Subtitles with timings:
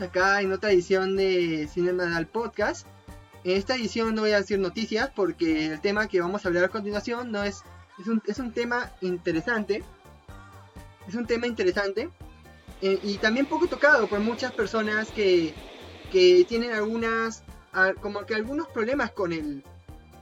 [0.00, 2.86] Acá en otra edición de Cinema Dal Podcast.
[3.42, 6.64] En esta edición no voy a decir noticias porque el tema que vamos a hablar
[6.64, 7.62] a continuación no es,
[7.98, 9.82] es, un, es un tema interesante.
[11.08, 12.10] Es un tema interesante
[12.80, 15.52] eh, y también poco tocado por muchas personas que,
[16.12, 17.42] que tienen algunas,
[18.00, 19.64] como que algunos problemas con el,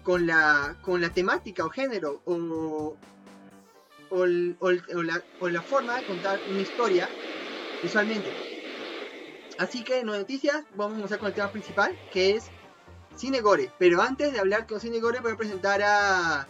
[0.02, 2.96] con la, con la temática o género o,
[4.10, 7.08] o, o la, o la forma de contar una historia
[7.82, 8.55] visualmente.
[9.58, 12.50] Así que en noticias vamos a comenzar con el tema principal, que es
[13.16, 13.70] Cine Gore.
[13.78, 16.46] Pero antes de hablar con Cine Gore voy a presentar a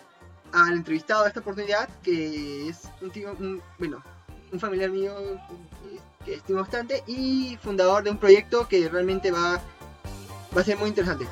[0.53, 3.35] al entrevistado de esta oportunidad, que es un tío,
[3.79, 4.03] bueno,
[4.53, 5.15] un familiar mío
[6.25, 9.61] que estimo bastante y fundador de un proyecto que realmente va
[10.55, 11.27] a ser muy interesante.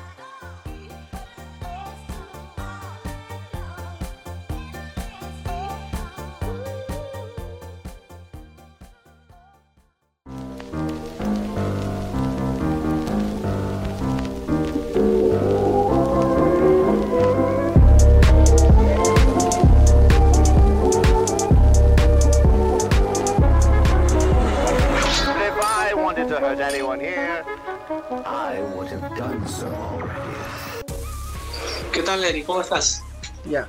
[32.21, 32.43] Tal?
[32.45, 33.01] ¿Cómo estás?
[33.45, 33.67] Ya.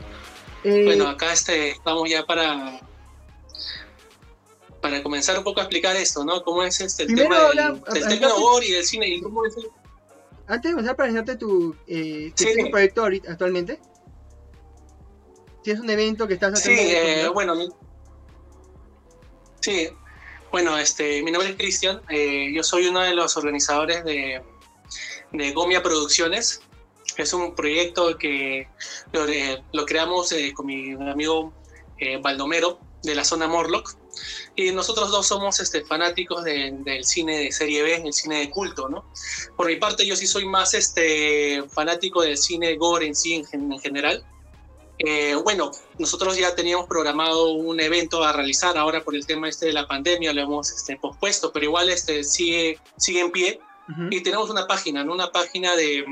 [0.65, 2.81] Eh, Bueno, acá este, estamos ya para
[4.81, 6.43] para comenzar un poco a explicar esto, ¿no?
[6.45, 9.09] ¿Cómo es este, el Primero tema del, habla- del y del cine?
[9.09, 9.69] Y cómo es el-
[10.47, 12.71] antes de comenzar, para presentarte tu, eh, Sí, ¿tienes sí.
[12.71, 13.81] proyecto actualmente.
[15.65, 16.93] Si es un evento que estás Sí, haciendo.
[16.93, 17.55] eh, bueno,
[19.61, 19.89] sí,
[20.53, 24.41] bueno, este, mi nombre es Cristian, eh, yo soy uno de los organizadores de,
[25.33, 26.61] de Gomia Producciones.
[27.16, 28.69] Es un proyecto que
[29.12, 31.53] lo, eh, lo creamos eh, con mi amigo
[31.99, 33.94] eh, Baldomero de la zona Morlock.
[34.54, 38.50] Y nosotros dos somos este, fanáticos de- del cine de serie B, el cine de
[38.50, 39.04] culto, ¿no?
[39.56, 43.72] Por mi parte, yo sí soy más este, fanático del cine gore en sí, en
[43.72, 44.25] en general.
[44.98, 49.66] Eh, bueno, nosotros ya teníamos programado un evento a realizar ahora por el tema este
[49.66, 53.60] de la pandemia, lo hemos este, pospuesto, pero igual este, sigue, sigue en pie.
[53.91, 54.09] Ujú.
[54.10, 55.12] Y tenemos una página, ¿no?
[55.12, 56.03] una página de,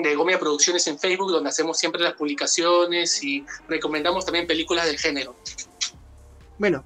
[0.00, 4.96] de Gomia Producciones en Facebook, donde hacemos siempre las publicaciones y recomendamos también películas del
[4.96, 5.34] género.
[6.56, 6.84] Bueno,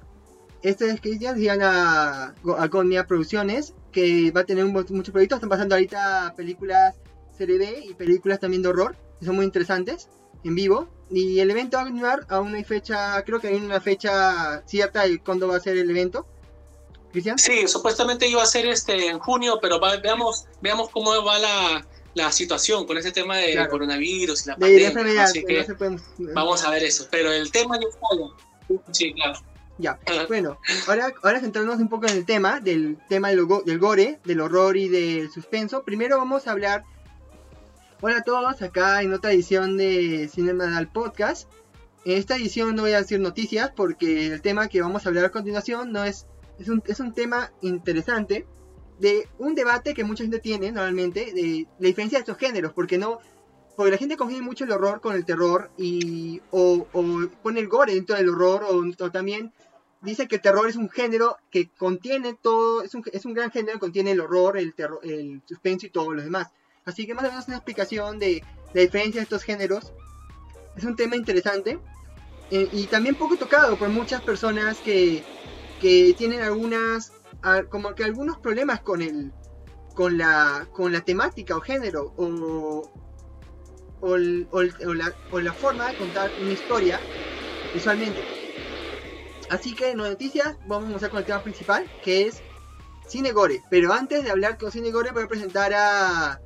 [0.63, 5.37] este es Cristian, sigan a, a Gomia Producciones, que va a tener un- muchos proyectos.
[5.37, 6.95] Están pasando ahorita películas
[7.37, 10.07] serie B y películas también de horror, que son muy interesantes,
[10.43, 10.87] en vivo.
[11.11, 14.63] Y el evento va a continuar, aún no hay fecha, creo que hay una fecha
[14.65, 16.25] cierta de cuándo va a ser el evento.
[17.11, 17.37] Cristian.
[17.37, 21.85] Sí, supuestamente iba a ser este en junio, pero va- veamos, veamos cómo va la,
[22.15, 23.71] la situación con ese tema del Claro.
[23.71, 25.23] coronavirus y la De, de pandemia.
[25.23, 26.01] Así que no pueden-
[26.33, 27.07] vamos a ver eso.
[27.09, 27.87] Pero el tema ya.
[28.91, 29.39] Sí, claro.
[29.79, 34.19] Ya, bueno, ahora, ahora centrarnos un poco en el tema, del tema del, del gore,
[34.23, 35.81] del horror y del suspenso.
[35.83, 36.83] Primero vamos a hablar,
[37.99, 41.49] hola a todos, acá en otra edición de Cinema Dal Podcast.
[42.05, 45.25] En esta edición no voy a decir noticias porque el tema que vamos a hablar
[45.25, 46.27] a continuación no es,
[46.59, 48.45] es un, es un tema interesante
[49.03, 52.97] de un debate que mucha gente tiene normalmente de la diferencia de estos géneros, porque
[52.97, 53.19] no,
[53.75, 57.03] porque la gente confunde mucho el horror con el terror y o, o
[57.41, 59.51] pone el gore dentro del horror o, o también
[60.01, 63.51] dice que el terror es un género que contiene todo, es un, es un gran
[63.51, 66.47] género que contiene el horror, el terror, el suspenso y todo lo demás.
[66.85, 68.41] Así que más o menos una explicación de
[68.73, 69.91] la diferencia de estos géneros.
[70.77, 71.77] Es un tema interesante
[72.51, 75.23] eh, y también poco tocado por muchas personas que,
[75.81, 77.12] que tienen algunas,
[77.69, 79.31] como que algunos problemas con el,
[79.95, 82.89] con la, con la temática o género o,
[84.01, 87.01] o, la, o la forma de contar una historia
[87.73, 88.25] visualmente.
[89.49, 92.43] Así que en noticias vamos a comenzar con el tema principal, que es
[93.07, 93.61] Cine Gore.
[93.69, 96.39] Pero antes de hablar con Cine Gore voy a presentar a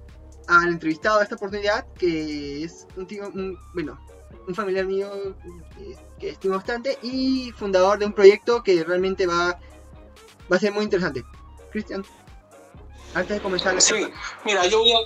[0.48, 4.00] al entrevistado de esta oportunidad, que es un tío, un- bueno,
[4.48, 5.10] un familiar mío
[5.78, 9.60] eh, que estimo bastante y fundador de un proyecto que realmente va,
[10.52, 11.24] va a ser muy interesante.
[11.72, 12.06] Cristian,
[13.14, 13.96] antes de comenzar la Sí,
[14.46, 14.98] mira, yo voy a...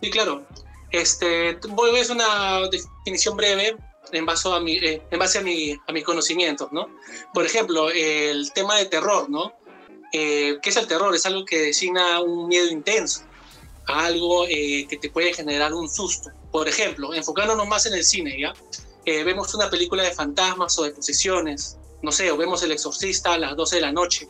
[0.00, 0.46] Sí, claro.
[0.90, 3.76] Este, voy a hacer una definición breve
[4.12, 6.88] en base a, mi, eh, en base a, mi, a mis conocimientos, ¿no?
[7.34, 9.52] Por ejemplo, el tema de terror, ¿no?
[10.12, 11.14] Eh, ¿Qué es el terror?
[11.14, 13.22] Es algo que designa un miedo intenso,
[13.86, 16.30] algo eh, que te puede generar un susto.
[16.50, 18.54] Por ejemplo, enfocándonos más en el cine, ¿ya?
[19.04, 23.38] Vemos una película de fantasmas o de posesiones, no sé, o vemos El Exorcista a
[23.38, 24.28] las 12 de la noche.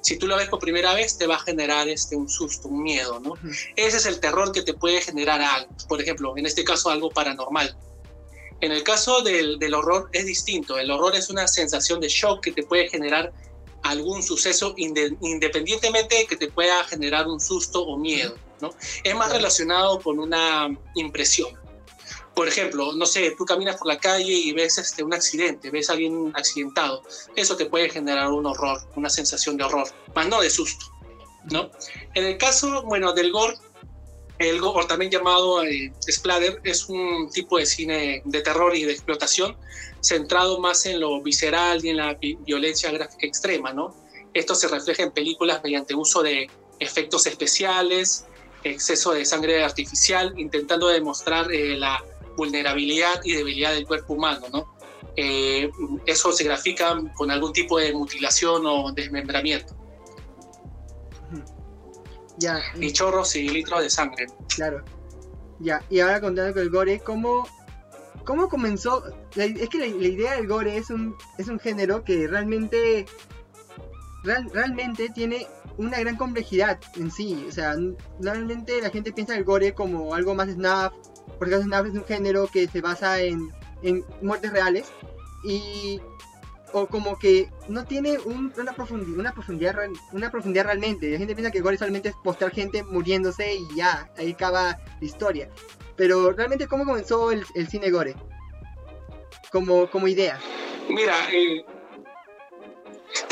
[0.00, 2.82] Si tú lo ves por primera vez, te va a generar este, un susto, un
[2.82, 3.34] miedo, ¿no?
[3.76, 5.70] Ese es el terror que te puede generar algo.
[5.88, 7.76] Por ejemplo, en este caso, algo paranormal.
[8.60, 10.78] En el caso del, del horror es distinto.
[10.78, 13.32] El horror es una sensación de shock que te puede generar
[13.82, 18.70] algún suceso inde- independientemente de que te pueda generar un susto o miedo, ¿no?
[19.04, 21.50] Es más relacionado con una impresión.
[22.38, 25.90] Por ejemplo, no sé, tú caminas por la calle y ves este, un accidente, ves
[25.90, 27.02] a alguien accidentado.
[27.34, 30.86] Eso te puede generar un horror, una sensación de horror, más no de susto,
[31.50, 31.68] ¿no?
[32.14, 33.56] En el caso, bueno, del gore,
[34.38, 38.92] el gore también llamado eh, splatter es un tipo de cine de terror y de
[38.92, 39.56] explotación
[40.00, 43.96] centrado más en lo visceral y en la vi- violencia gráfica extrema, ¿no?
[44.32, 46.48] Esto se refleja en películas mediante uso de
[46.78, 48.26] efectos especiales,
[48.62, 52.00] exceso de sangre artificial, intentando demostrar eh, la
[52.38, 54.74] vulnerabilidad y debilidad del cuerpo humano, ¿no?
[55.16, 55.68] Eh,
[56.06, 59.74] eso se grafica con algún tipo de mutilación o desmembramiento,
[62.38, 64.26] Ya, y chorros y litros de sangre.
[64.54, 64.84] claro.
[65.60, 67.48] Ya, y ahora contando con el gore, ¿cómo,
[68.24, 69.02] cómo comenzó?
[69.34, 73.06] La- es que la, la idea del gore es un, es un género que realmente,
[74.22, 77.44] real- realmente tiene una gran complejidad en sí.
[77.48, 77.74] O sea,
[78.20, 80.92] realmente la gente piensa el gore como algo más snuff,
[81.38, 83.50] porque snuff es un género que se basa en,
[83.82, 84.86] en muertes reales
[85.44, 86.00] y
[86.74, 89.76] o como que no tiene un- una, profundidad, una, profundidad,
[90.12, 91.10] una profundidad realmente.
[91.10, 95.04] La gente piensa que gore solamente es postar gente muriéndose y ya, ahí acaba la
[95.06, 95.48] historia.
[95.96, 98.14] Pero realmente, ¿cómo comenzó el, el cine gore?
[99.50, 100.38] Como, como idea.
[100.90, 101.64] Mira, eh,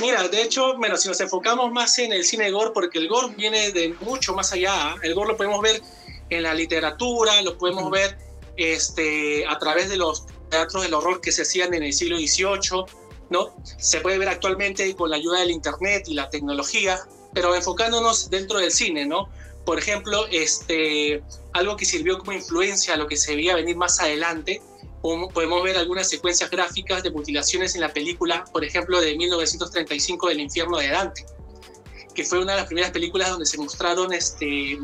[0.01, 3.35] mira, de hecho, bueno, si nos enfocamos más en el cine gore, porque el gore
[3.37, 4.93] viene de mucho más allá.
[4.95, 5.09] ¿eh?
[5.09, 5.81] El gore lo podemos ver
[6.31, 8.19] en la literatura, lo podemos ver
[8.57, 12.85] este, a través de los teatros del horror que se hacían en el siglo XVIII,
[13.31, 13.55] ¿no?
[13.79, 16.99] Se puede ver actualmente con la ayuda del internet y la tecnología,
[17.35, 19.29] pero enfocándonos dentro del cine, ¿no?
[19.65, 23.99] Por ejemplo, este, algo que sirvió como influencia a lo que se veía venir más
[24.01, 24.63] adelante
[25.33, 30.41] podemos ver algunas secuencias gráficas de mutilaciones en la película, por ejemplo, de 1935 del
[30.41, 31.25] infierno de Dante,
[32.15, 34.79] que fue una de las primeras películas donde se mostraron este,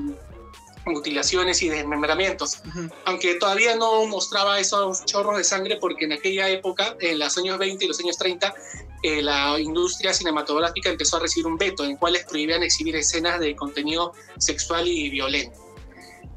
[0.86, 2.88] mutilaciones y desmembramientos, Ujú.
[3.04, 7.58] aunque todavía no mostraba esos chorros de sangre porque en aquella época, en los años
[7.58, 8.54] 20 y los años 30,
[9.02, 13.54] eh, la industria cinematográfica empezó a recibir un veto en cuales prohibían exhibir escenas de
[13.54, 15.72] contenido sexual y violento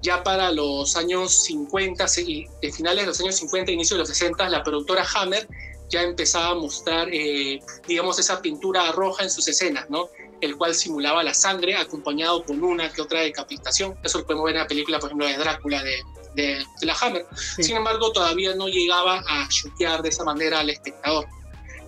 [0.06, 4.10] ya para los años 50, y de finales de los años 50, inicio de los
[4.10, 5.48] 60, la productora Hammer
[5.90, 10.10] ya empezaba a mostrar, eh, digamos, esa pintura roja en sus escenas, ¿no?
[10.42, 13.98] El cual simulaba la sangre acompañado con una que otra decapitación.
[14.04, 16.04] Eso lo podemos ver en la película, por ejemplo, de Drácula de,
[16.36, 17.26] de, de la Hammer.
[17.56, 17.64] Sí.
[17.64, 21.26] Sin embargo, todavía no llegaba a choquear de esa manera al espectador.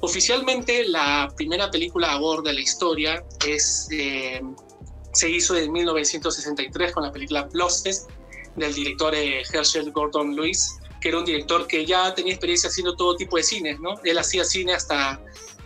[0.02, 4.42] Oficialmente, la primera película a gore de la historia es, eh,
[5.14, 8.10] se hizo en 1963 con la película Bloodfest
[8.56, 12.96] del director eh, Herschel Gordon Lewis, que era un director que ya tenía experiencia haciendo
[12.96, 14.00] todo tipo de cines, ¿no?
[14.04, 15.20] Él hacía cine hasta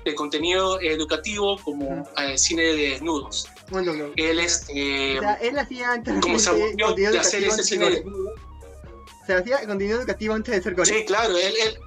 [0.04, 3.48] de contenido educativo como eh, cine de desnudos.
[3.70, 4.12] Bueno, no.
[4.16, 7.86] Él este, O sea, él hacía antes como se aburrió de hacer ese de cine
[7.86, 7.96] gore.
[7.96, 8.32] desnudo.
[8.32, 10.90] O sea, hacía contenido educativo antes de ser gore.
[10.90, 11.78] Sí, claro, él, él,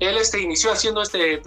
[0.00, 1.40] él, este, inició haciendo este,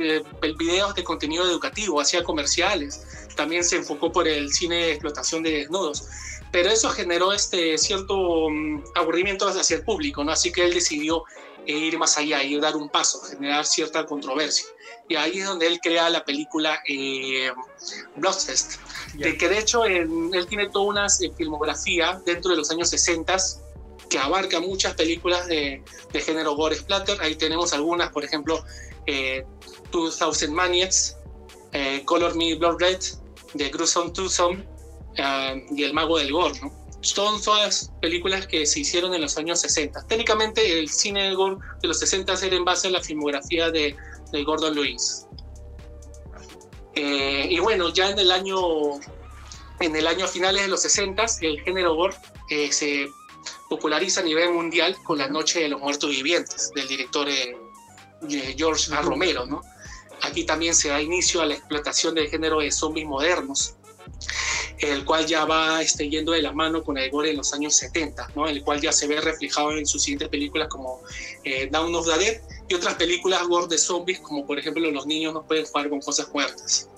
[0.57, 5.51] videos de contenido educativo, hacía comerciales, también se enfocó por el cine de explotación de
[5.51, 6.07] desnudos,
[6.51, 10.31] pero eso generó este cierto mm, aburrimiento hacia el público, ¿no?
[10.31, 11.23] Así que él decidió
[11.65, 14.67] eh, ir más allá y dar un paso, generar cierta controversia.
[15.09, 17.51] Y ahí es donde él crea la película eh,
[18.15, 18.73] Bloodfest,
[19.17, 19.27] Ya.
[19.27, 22.89] de que de hecho en- él tiene toda una eh, filmografía dentro de los años
[22.89, 23.35] 60
[24.09, 27.19] que abarca muchas películas de, de género gore splatter.
[27.21, 28.63] Ahí tenemos algunas, por ejemplo,
[29.07, 29.43] eh,
[29.91, 31.17] 2000 Maniacs,
[31.73, 32.99] eh, Color Me Blood Red,
[33.57, 34.65] The Gruesome Twosome
[35.17, 36.59] eh, y El Mago del Gore.
[36.61, 36.71] ¿no?
[37.01, 40.05] Son todas películas que se hicieron en los años 60.
[40.07, 43.95] Técnicamente el cine de gore de los 60 era en base a la filmografía de,
[44.33, 45.25] de Gordon Lewis.
[46.95, 48.99] Eh, y bueno, ya en el año
[49.79, 52.15] en el año finales de los 60 el género gore
[52.49, 53.07] eh, se
[53.69, 57.57] populariza a nivel mundial con La Noche de los Muertos Vivientes del director eh,
[58.29, 59.01] eh, George A.
[59.01, 59.45] Romero.
[59.45, 59.61] ¿no?
[60.21, 63.75] Aquí también se da inicio a la explotación del género de zombies modernos,
[64.79, 67.75] el cual ya va este, yendo de la mano con el gore en los años
[67.75, 68.47] 70, ¿no?
[68.47, 71.01] el cual ya se ve reflejado en sus siguientes películas como
[71.71, 72.41] Down of the Dead
[72.73, 76.01] y otras películas gore de zombies como por ejemplo Los niños no pueden jugar con
[76.01, 76.89] cosas muertas.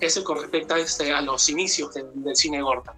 [0.00, 2.94] Eso con respecto a, este, a los inicios del, del cine gorda.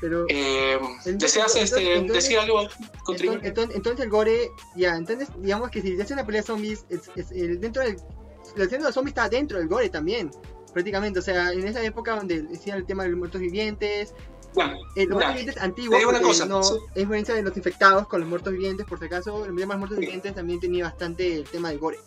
[0.00, 0.74] Pero Eh,
[1.06, 2.62] Entonces- ¿Deseas este, entonces- decir algo?
[2.62, 3.40] entonces, Contribuir?
[3.44, 6.84] entonces, entonces el gore, ya, entonces digamos que si se hace una pelea de zombies,
[6.88, 7.96] es, es- el, dentro del,
[8.56, 10.30] la escena de zombies está dentro del gore también,
[10.72, 11.18] prácticamente.
[11.18, 14.14] O sea, en esa época donde decían el tema de los muertos vivientes,
[14.58, 16.74] Ya, eh, los muertos vivientes antiguos, una cosa, no, sí.
[16.94, 19.66] es influencia de los infectados con los muertos vivientes, por si acaso, el tema de
[19.66, 21.98] los muertos vivientes también tenía bastante el tema del gore.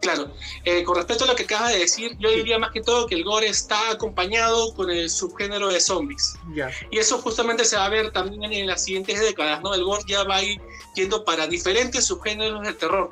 [0.00, 0.32] Claro,
[0.64, 3.14] eh, con respecto a lo que acabas de decir, yo diría más que todo que
[3.16, 6.36] el gore está acompañado con el subgénero de zombies.
[6.54, 6.70] Ya.
[6.90, 9.74] Y eso justamente se va a ver también en las siguientes décadas, ¿no?
[9.74, 10.58] El gore ya va a ir
[10.94, 13.10] yendo para diferentes subgéneros del terror.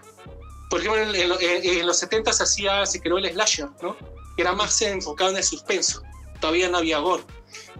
[0.71, 1.15] Por ejemplo, en-
[1.63, 3.95] en los 70 se hacía, se creó el slasher, ¿no?
[4.35, 6.01] Que era más enfocado en el suspenso.
[6.41, 7.23] Todavía no había gore.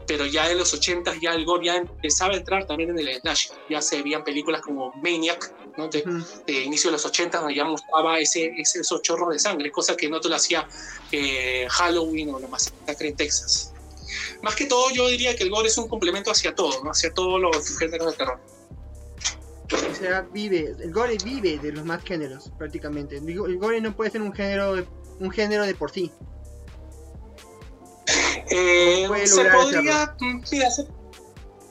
[0.07, 3.21] Pero ya en los 80 ya el gore ya empezaba a entrar también en el
[3.21, 3.57] slasher.
[3.69, 5.89] Ya se veían películas como Maniac, ¿no?
[5.89, 6.25] De, Ujú.
[6.47, 9.97] de inicio de los 80 donde ya mostraba ese, ese- esos chorros de sangre, cosa
[9.97, 10.67] que no te lo hacía
[11.13, 13.73] eh, Halloween o la masacre en Texas.
[14.43, 16.91] Más que todo, yo diría que el gore es un complemento hacia todo, ¿no?
[16.91, 18.41] hacia todos los géneros de terror.
[19.71, 23.19] O sea, vive, el gore vive de los más géneros, prácticamente.
[23.19, 24.87] El gore no puede ser un género
[25.21, 26.11] un género de por sí.
[28.51, 30.83] Eh, se podría, mm, mira, se,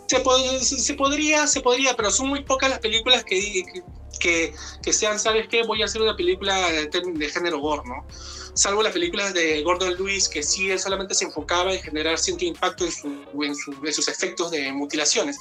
[0.07, 3.81] se pod- se- se podría, se podría, pero son muy pocas las películas que, que,
[4.19, 5.63] que, que sean, ¿sabes qué?
[5.63, 8.05] Voy a hacer una película de, de género gore, ¿no?
[8.53, 12.43] Salvo las películas de Gordon Lewis, que sí él solamente se enfocaba en generar cierto
[12.45, 13.07] impacto en, su,
[13.43, 15.37] en, su- en sus efectos de mutilaciones.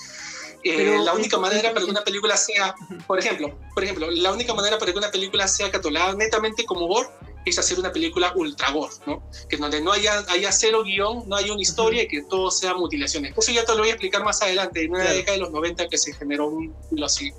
[0.64, 2.75] Eh, Pero la única manera para que una película sea,
[3.06, 6.87] por ejemplo, por ejemplo, la única manera para que una película sea catalogada netamente como
[6.88, 7.09] gore
[7.47, 9.23] es hacer una película ultra gore, ¿no?
[9.49, 12.75] Que donde no haya, haya cero guion, no haya una historia y que todo sea
[12.75, 13.33] mutilaciones.
[13.38, 15.17] Eso ya te lo voy a explicar más adelante, en una Claro.
[15.17, 17.33] década de los 90 que se generó un lo así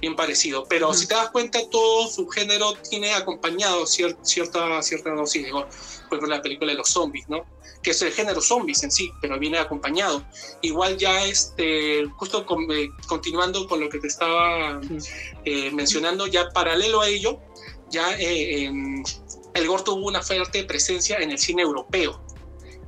[0.00, 0.64] bien parecido.
[0.68, 0.98] Pero Ujú.
[0.98, 5.68] si te das cuenta, todo su género tiene acompañado cier- cierta, cierta dosis de gore.
[6.08, 7.44] Por ejemplo, la película de los zombies, ¿no?
[7.82, 10.22] Que es el género zombies en sí, pero viene acompañado.
[10.60, 14.80] Igual ya, este, justo con- eh, continuando con lo que te estaba
[15.46, 17.38] eh, mencionando, ya paralelo a ello,
[17.90, 19.02] ya eh, em,
[19.54, 22.22] el gore tuvo una fuerte presencia en el cine europeo.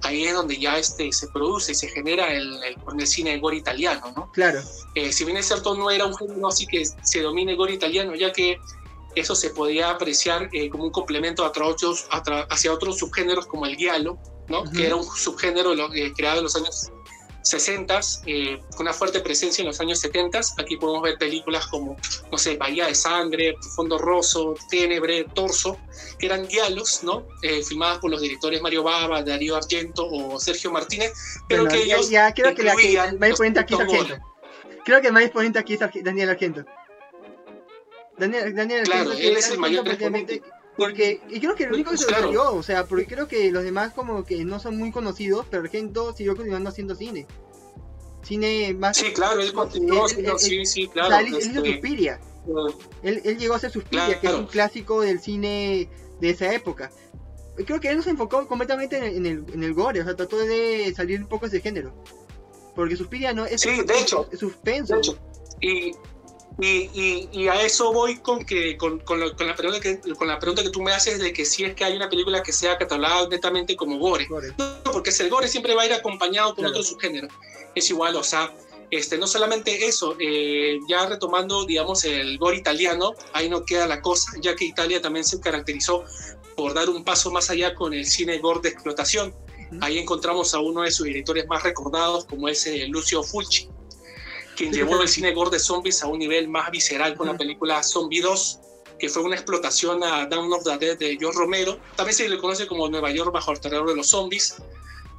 [0.03, 3.57] Ahí es donde ya este, se produce y se genera el, el, el cine gore
[3.57, 4.31] italiano, ¿no?
[4.33, 4.61] Claro.
[4.95, 7.75] Eh, si bien es cierto, no era un género así que se domine el gore
[7.75, 8.59] italiano, ya que
[9.15, 12.19] eso se podía apreciar eh, como un complemento a otros, a
[12.51, 14.65] hacia otros subgéneros como el giallo, ¿no?
[14.73, 16.91] Que era un subgénero de lo- eh, creado en los años
[17.43, 20.41] 60, eh, con una fuerte presencia en los años 70.
[20.59, 21.97] Aquí podemos ver películas como,
[22.31, 25.79] no sé, Bahía de Sangre, Fondo Rosso, Ténebre, Torso,
[26.19, 27.27] que eran giallos, ¿no?
[27.43, 31.13] Eh, filmadas por los directores Mario Bava, Darío Argento o Sergio Martínez,
[31.49, 34.19] pero Bueno, que ya, ellos ya creo que la más exponente aquí es Argento.
[34.85, 36.65] Creo que el más exponente aquí es Daniel Argento.
[38.19, 40.43] Daniel, Daniel Claro, Argento, él que es el mayor exponente.
[40.77, 42.25] Porque, y creo que el único que se Pues, claro.
[42.27, 45.63] salió, o sea, porque creo que los demás como que no son muy conocidos, pero
[45.63, 47.27] Argento siguió continuando haciendo cine.
[48.23, 48.97] Cine más...
[48.97, 51.09] Sí, claro, él continuó, haciendo- sí, sí, o claro.
[51.09, 52.21] sea, él, él hizo Suspiria.
[53.03, 55.89] Él, él llegó a hacer Suspiria, que es un clásico del cine
[56.21, 56.91] de esa época.
[57.67, 60.05] Creo que él no se enfocó completamente en el, en el, en el gore, o
[60.05, 61.93] sea, trató de salir un poco de ese género.
[62.75, 64.95] Porque Suspiria no es Sí, de hecho, es suspenso.
[64.95, 65.19] de hecho,
[65.61, 65.93] y,
[66.61, 70.01] y, y, y a eso voy con que con, con, lo- con la pregunta que
[70.15, 72.43] con la pregunta que tú me haces de que si es que hay una película
[72.43, 74.27] que sea catalogada netamente como gore.
[74.27, 74.55] gore.
[74.59, 76.71] No, porque el gore siempre va a ir acompañado por Claro.
[76.73, 77.29] otro subgénero.
[77.75, 78.53] Es igual, o sea,
[78.91, 84.03] este, no solamente eso, eh, ya retomando, digamos, el gore italiano, ahí no queda la
[84.03, 86.05] cosa, ya que Italia también se caracterizó
[86.55, 89.35] por dar un paso más allá con el cine gore de explotación.
[89.71, 89.79] Ujú.
[89.81, 93.71] Ahí encontramos a uno de sus directores más recordados, como es eh, Lucio Fulci,
[94.63, 97.83] quien llevó el cine gore de zombies a un nivel más visceral con la película
[97.83, 98.59] Zombie 2,
[98.99, 101.79] que fue una explotación a Dawn of the Dead de George Romero.
[101.97, 104.55] También se le conoce como Nueva York bajo el terror de los zombies.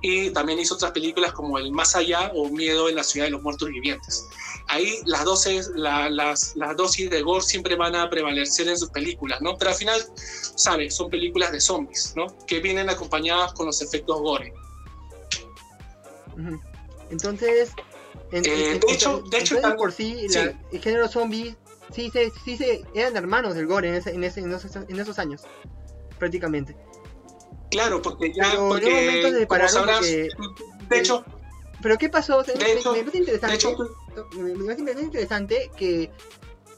[0.02, 3.32] Y también hizo otras películas como El Más Allá o Miedo en la Ciudad de
[3.32, 4.26] los Muertos Vivientes.
[4.68, 8.90] Ahí las dosis, la- las, las dosis de gore siempre van a prevalecer en sus
[8.92, 9.58] películas, ¿no?
[9.58, 10.02] Pero al final,
[10.56, 10.96] ¿sabes?
[10.96, 12.28] Son películas de zombies, ¿no?
[12.48, 14.54] Que vienen acompañadas con los efectos gore.
[17.10, 17.72] Entonces,
[18.38, 20.38] en, Eh, en- de en- hecho- de hecho, por sí, sí.
[20.40, 21.56] la- el género zombie
[21.92, 25.00] sí se, sí se eran hermanos del gore en, ese, en, ese- en esos, en
[25.00, 25.44] esos años,
[26.18, 26.76] prácticamente.
[27.70, 30.30] Claro, porque ya, Pero porque, llegó un momento sabrás, porque-
[30.90, 31.26] de hecho,
[31.82, 32.38] Pero ¿qué pasó?
[32.38, 33.56] O sea, De me, hecho- me parece interesante.
[33.56, 33.76] hecho,
[34.38, 36.10] me, me parece interesante que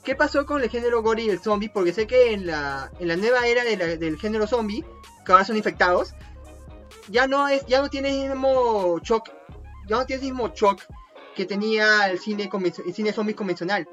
[0.03, 3.07] qué pasó con el género gore y el zombie, porque sé que en la, en
[3.09, 4.83] la nueva era de la- del género zombie,
[5.25, 6.13] que ahora son infectados,
[7.09, 9.29] ya no es, ya no tiene el mismo shock,
[9.87, 10.81] ya no tiene el mismo shock
[11.35, 12.49] que tenía el cine
[12.85, 13.87] el cine zombie convencional.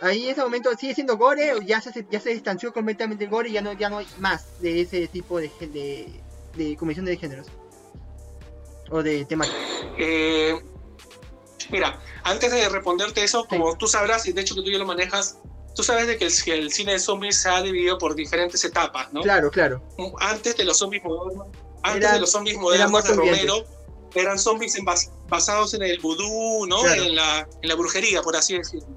[0.00, 3.48] Ahí en ese momento sigue siendo gore, ya se, ya se distanció completamente el gore
[3.48, 6.20] y ya no, ya no hay más de ese tipo de, de,
[6.54, 7.48] de convención de géneros.
[8.90, 9.56] O de temática.
[9.98, 10.56] Eh,
[11.70, 14.86] mira, antes de responderte eso, como tú sabrás, y de hecho que tú ya lo
[14.86, 15.38] manejas,
[15.74, 18.64] tú sabes de que el, que el cine de zombies se ha dividido por diferentes
[18.64, 19.22] etapas, ¿no?
[19.22, 19.82] Claro, claro.
[20.20, 21.48] Antes de los zombies modernos,
[21.82, 23.64] antes Eran- de los zombies modernos de Romero,
[24.14, 26.80] eran zombies en bas- basados en el vudú, ¿no?
[26.80, 27.04] Claro.
[27.04, 28.88] En, la, en la brujería, por así decirlo.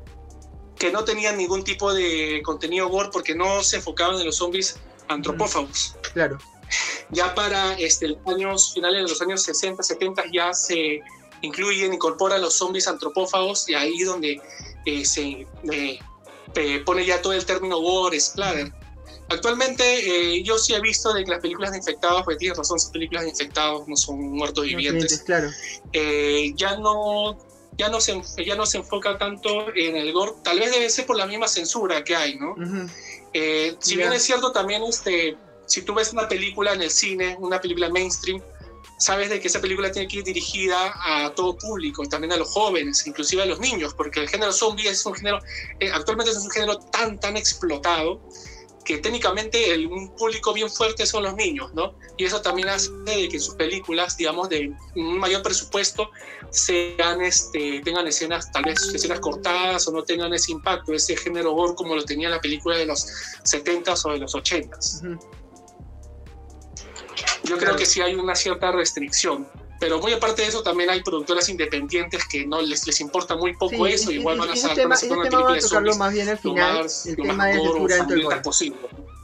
[0.77, 4.77] Que no tenían ningún tipo de contenido gore porque no se enfocaban en los zombies
[5.07, 5.95] antropófagos.
[6.13, 6.37] Claro.
[7.09, 11.01] Ya para este, los años finales de los años 60, 70 ya se
[11.41, 14.41] incluyen, incorporan los zombies antropófagos y ahí donde
[14.85, 15.99] eh, se eh,
[16.85, 18.71] pone ya todo el término gore, splatter.
[19.31, 19.83] Actualmente
[20.35, 22.91] eh, yo sí he visto de que las películas de infectados, pues tienes razón, son
[22.91, 25.21] películas de infectados, no son muertos vivientes.
[25.21, 25.49] Claro.
[25.93, 27.37] Eh, ya no
[27.77, 31.05] ya no se ya no se enfoca tanto en el gore, tal vez debe ser
[31.05, 32.51] por la misma censura que hay, ¿no?
[32.51, 32.89] Ujú.
[33.33, 33.97] Eh, si Ya.
[33.97, 37.87] bien es cierto también este si tú ves una película en el cine, una película
[37.87, 38.41] mainstream,
[38.99, 42.49] sabes de que esa película tiene que ir dirigida a todo público, también a los
[42.49, 45.39] jóvenes, inclusive a los niños, porque el género zombie es un género,
[45.79, 48.21] eh, actualmente es un género tan, tan explotado
[48.83, 51.93] que técnicamente el, un público bien fuerte son los niños, ¿no?
[52.17, 56.09] Y eso también hace de que sus películas, digamos, de un mayor presupuesto,
[56.49, 61.53] sean, este, tengan escenas, tal vez escenas cortadas o no tengan ese impacto, ese género
[61.53, 63.05] gore como lo tenía la película de los
[63.43, 65.15] 70s o de los 80s.
[65.15, 65.41] Ujú.
[67.43, 69.47] Yo creo que sí hay una cierta restricción.
[69.81, 73.53] Pero muy aparte de eso, también hay productoras independientes que no les, les importa muy
[73.55, 74.11] poco Sí, eso.
[74.11, 75.53] y- Igual y- van a ese sacar tema, van a sacar una tema película vamos
[75.53, 77.57] de a tocarlo zombies más bien al lo final, más, el lo más tema
[78.05, 78.41] gore gore.
[78.41, 78.77] posible.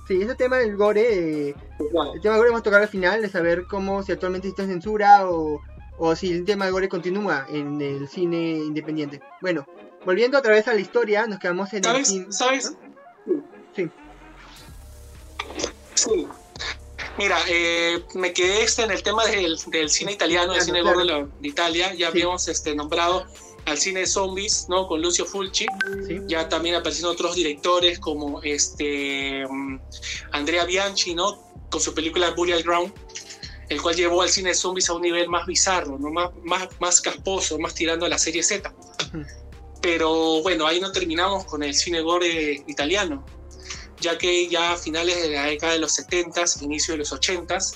[0.08, 2.12] Sí, ese tema del gore, eh, Igual.
[2.16, 4.66] el tema del gore vamos a tocar al final, de saber cómo, si actualmente existe
[4.72, 5.62] censura o,
[6.00, 9.22] o si el tema del gore continúa en el cine independiente.
[9.42, 9.64] Bueno,
[10.06, 12.08] volviendo otra vez a la historia, nos quedamos en el ¿Sabes?
[12.08, 12.26] cine.
[12.32, 12.74] ¿Sabes?
[13.76, 13.90] Sí.
[15.94, 16.28] Sí.
[17.18, 21.00] Mira, eh, me quedé este en el tema del, del cine italiano, del cine Claro,
[21.00, 21.90] gore de, Italia.
[21.94, 22.04] Ya Sí.
[22.04, 23.26] habíamos este, nombrado
[23.66, 24.88] al cine zombies, ¿no?
[24.88, 25.66] Con Lucio Fulci.
[26.08, 26.20] Sí.
[26.28, 29.80] Ya también aparecieron otros directores como este mm,
[30.32, 31.44] Andrea Bianchi, ¿no?
[31.70, 32.94] Con su película Burial Ground,
[33.70, 36.10] el cual llevó al cine zombies a un nivel más bizarro, ¿no?
[36.12, 38.74] Más, más, más casposo, más tirando a la serie Z.
[39.10, 39.26] Ujú.
[39.82, 43.26] Pero bueno, ahí no terminamos con el cine gore italiano,
[44.00, 47.76] ya que ya a finales de la década de los 70s, inicio de los 80s,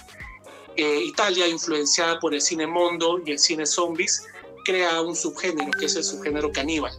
[0.75, 4.23] eh, Italia, influenciada por el cine mondo y el cine zombies,
[4.63, 6.93] crea un subgénero, que es el subgénero caníbal,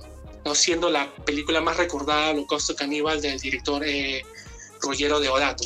[0.44, 0.54] ¿no?
[0.54, 4.24] siendo la película más recordada, Holocausto Caníbal, del director eh,
[4.80, 5.64] Ruggero Deodato,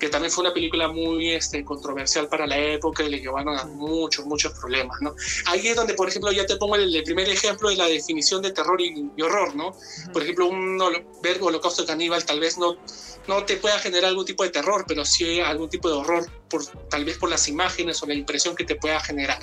[0.00, 3.64] que también fue una película muy este, controversial para la época y le llevaron a
[3.66, 4.96] muchos, muchos problemas.
[5.02, 5.14] ¿no?
[5.46, 8.40] Ahí es donde, por ejemplo, ya te pongo el, el primer ejemplo de la definición
[8.40, 9.54] de terror y, y horror.
[9.54, 9.76] ¿no?
[10.12, 12.76] Por ejemplo, un holo- ver Holocausto Caníbal tal vez no,
[13.28, 16.64] no te pueda generar algún tipo de terror, pero sí algún tipo de horror, por,
[16.88, 19.38] tal vez por las imágenes o la impresión que te pueda generar.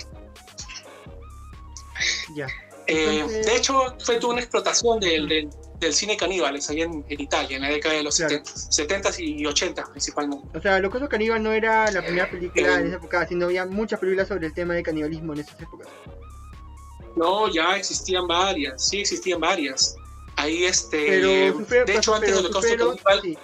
[2.36, 2.48] Ya.
[2.88, 7.22] Eh, de hecho, fue toda una explotación del, del, del cine caníbales ahí en, en
[7.22, 8.32] Italia, en la década de los Claro.
[8.44, 10.58] 70, 70 y 80 principalmente.
[10.58, 12.80] O sea, Locoso Caníbal no era la primera película Eh.
[12.82, 15.88] en esa época, sino había muchas películas sobre el tema del canibalismo en esas épocas.
[17.16, 19.96] No, ya existían varias, sí existían varias.
[20.36, 23.38] Ahí, este, Pero sufrieron, de hecho, antes del Holocausto Caníbal, sí.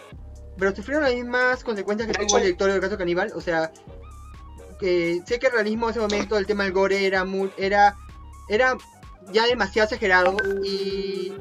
[0.60, 3.32] pero sufrieron las mismas consecuencias que De tuvo hecho- el director del caso Caníbal.
[3.36, 3.72] O sea,
[4.80, 7.96] que sé que el realismo en ese momento, el tema del gore era muy, era,
[8.48, 8.78] era
[9.32, 11.34] ya demasiado exagerado y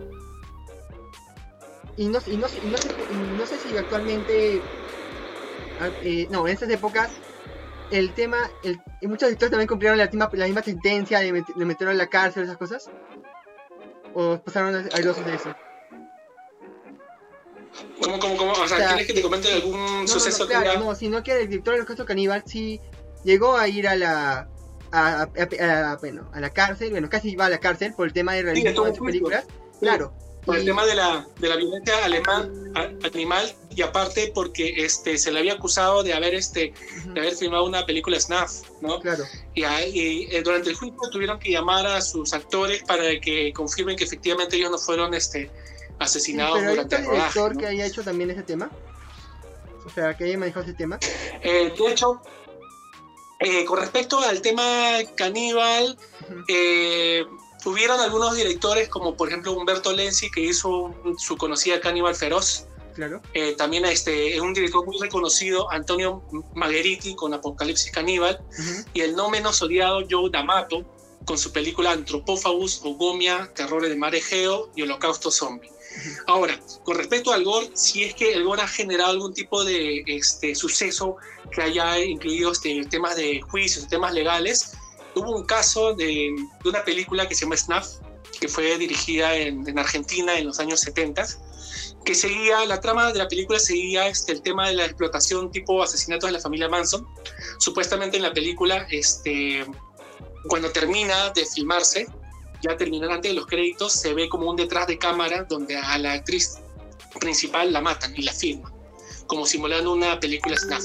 [1.97, 4.65] y no, y no, y no sé, no sé si actualmente
[5.79, 7.13] ah, eh, no en esas épocas
[7.91, 11.55] el tema el, y muchos directores también cumplieron la misma, la misma sentencia de, met-
[11.55, 12.91] de meterlo en la cárcel esas cosas
[14.15, 15.55] o pasaron a- airosos de eso
[18.01, 18.53] ¿cómo, cómo, cómo?
[18.53, 20.79] O sea, O sea, ¿quieres que te comente algún No, no, suceso no, claro, ya-
[20.79, 22.81] no, sino que el director del caso Caníbal sí
[23.25, 24.49] llegó a ir a la
[24.95, 25.29] a, a-
[25.61, 28.35] a- a- bueno, a la cárcel, bueno, casi iba a la cárcel por el tema
[28.35, 29.47] de estuvo de sus películas,
[29.81, 30.15] claro.
[30.45, 35.17] Por el tema de la, de la violencia alemán a- animal y aparte porque este
[35.19, 36.73] se le había acusado de haber este
[37.15, 39.01] de haber filmado una película snuff, ¿no?
[39.01, 39.25] claro,
[39.55, 43.53] Y, ahí- y, eh, durante el juicio tuvieron que llamar a sus actores para que
[43.53, 47.21] confirmen que efectivamente ellos no fueron este Sí, asesinados pero durante el rodaje.
[47.39, 47.61] director ¿no?
[47.61, 48.71] que haya hecho también ese tema,
[49.85, 50.99] o sea, que haya manejado ese tema,
[51.43, 52.21] Eh, de hecho,
[53.39, 54.65] eh, con respecto al tema
[55.17, 55.97] caníbal,
[56.49, 57.25] eh,
[57.65, 62.67] hubieron algunos directores, como por ejemplo Humberto Lenzi, que hizo su conocida Caníbal Feroz.
[62.95, 66.23] claro, Eh, también este, un director muy reconocido, Antonio
[66.55, 68.41] Magherini, con Apocalipsis Caníbal.
[68.59, 70.85] ujú, Y el no menos odiado Joe D'Amato,
[71.25, 75.71] con su película Antropófagus, Ogomia, Terrores de Mar Egeo y Holocausto Zombie.
[76.27, 80.03] Ahora, con respecto al gore, si es que el gore ha generado algún tipo de
[80.07, 81.17] este, suceso
[81.55, 84.73] que haya incluido este, temas de juicios, temas legales,
[85.15, 87.99] hubo un caso de, de una película que se llama Snuff,
[88.41, 91.27] que fue dirigida en, en Argentina en los años 70,
[92.05, 95.83] que seguía, la trama de la película seguía este, el tema de la explotación tipo
[95.83, 97.07] asesinatos de la familia Manson.
[97.59, 99.65] Supuestamente en la película, este,
[100.49, 102.07] cuando termina de filmarse,
[102.63, 105.99] ya terminan antes de los créditos, se ve como un detrás de cámara donde a
[105.99, 106.59] la actriz
[107.21, 108.73] principal la matan y la filman.
[109.27, 110.85] Como simulando una película snuff.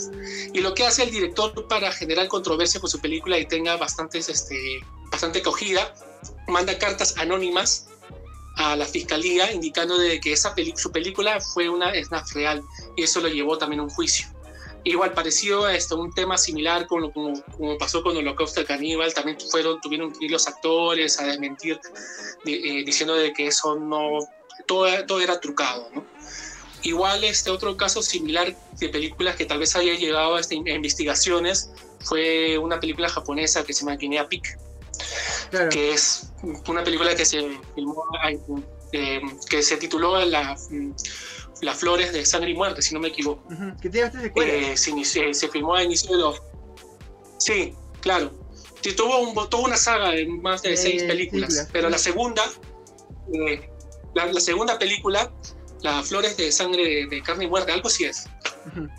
[0.54, 4.30] Y lo que hace el director para generar controversia con su película y tenga bastantes,
[4.30, 5.94] este, bastante acogida,
[6.48, 7.88] manda cartas anónimas
[8.56, 12.64] a la fiscalía indicando de que esa su película fue una snuff real
[12.96, 14.28] y eso lo llevó también a un juicio.
[14.84, 19.14] Igual pareció a esto, un tema similar con lo, como, como pasó con Holocausto Caníbal,
[19.14, 21.80] también fueron, tuvieron que ir los actores a desmentir
[22.46, 24.20] eh, diciendo de que eso no,
[24.66, 26.06] todo, todo era trucado, ¿no?
[26.88, 31.70] Igual este otro caso similar de películas que tal vez haya llegado a, este, investigaciones
[32.00, 34.44] fue una película japonesa que se llama Guinea Pig,
[35.52, 35.70] Claro.
[35.70, 36.32] que es
[36.68, 37.42] una película que se
[37.76, 38.04] filmó,
[38.94, 40.56] eh, que se tituló la,
[41.62, 43.44] Las Flores de Sangre y Muerte, si no me equivoco.
[43.54, 44.12] Ujú, Que tiene.
[44.36, 46.42] Eh, se, inició- se filmó a inicio de los...
[47.38, 48.32] Sí, claro.
[48.82, 51.70] Sí, tuvo, un, tuvo una saga de más de Eh, seis películas, películas.
[51.74, 52.44] pero la segunda,
[53.34, 53.70] eh,
[54.14, 55.32] la, la segunda película,
[55.82, 58.28] Las Flores de Sangre de, Carne y Muerte, algo así es.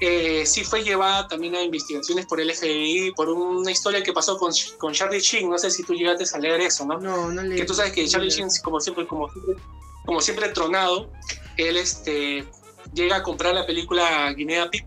[0.01, 4.39] Eh, sí fue llevada también a investigaciones por el FBI, por una historia que pasó
[4.39, 6.99] con, con Charlie Sheen, no sé si tú llegaste a leer eso, ¿no?
[6.99, 7.57] No, no le.
[7.57, 9.29] que tú sabes que Charlie Sheen, como siempre, como
[10.09, 11.11] como siempre tronado,
[11.59, 12.47] él este,
[12.95, 14.87] llega a comprar la película Guinea Pig.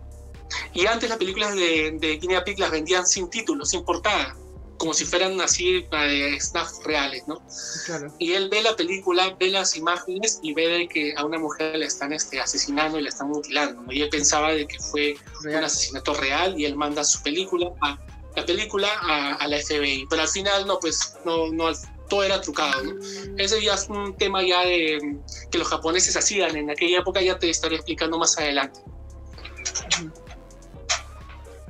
[0.74, 4.36] Y antes las películas de, de Guinea Pig las vendían sin título, sin portada,
[4.82, 7.40] como si fueran así eh, snuff reales, ¿no?
[7.86, 8.12] Claro.
[8.18, 11.78] Y él ve la película, ve las imágenes y ve de que a una mujer
[11.78, 13.80] la están este, asesinando y la están mutilando.
[13.80, 13.92] ¿no?
[13.92, 15.62] Y él pensaba de que fue un Real.
[15.62, 17.96] asesinato real y él manda su película a
[18.34, 21.66] la película a, a la FBI pero al final no pues no no
[22.08, 22.92] todo era trucado ¿no?
[23.38, 25.16] ese ya es un tema ya de
[25.50, 28.80] que los japoneses hacían en aquella época ya te estaré explicando más adelante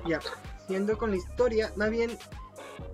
[0.06, 0.20] Ya,
[0.66, 2.18] siguiendo con la historia, más bien,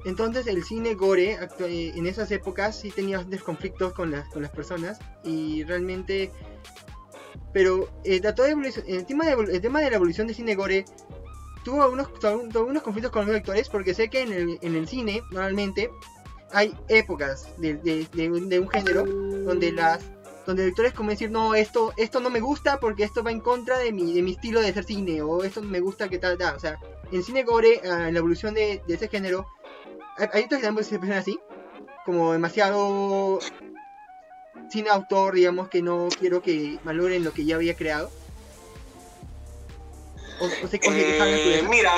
[0.04, 4.42] entonces el cine gore eh, en esas épocas sí tenía bastantes conflictos con las, con
[4.42, 6.30] las personas y realmente,
[7.52, 8.50] pero eh, trató de
[8.86, 10.84] el, tema de, el tema de la evolución del cine gore
[11.64, 14.86] tuvo algunos, tuvo algunos conflictos con los directores porque sé que en el, en el
[14.88, 15.90] cine normalmente
[16.52, 20.00] hay épocas de, de- de de un género donde las
[20.46, 23.76] donde directores como decir no esto esto no me gusta porque esto va en contra
[23.78, 26.56] de mi de mi estilo de hacer cine o esto me gusta que tal tal
[26.56, 26.78] o sea
[27.12, 29.46] en cine gore ah, en la evolución de, de ese género
[30.18, 31.38] hay, otros que se presentan así
[32.04, 33.38] como demasiado
[34.70, 38.10] cine autor digamos que no quiero que valoren lo que ya había creado.
[40.40, 41.92] O, o se Eh, mira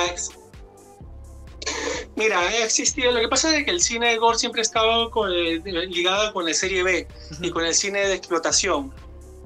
[2.15, 5.11] mira ha existido lo que pasa es que el cine de gore siempre ha estado
[5.11, 7.07] con, eh, ligado con la serie B
[7.41, 8.93] y con el cine de explotación.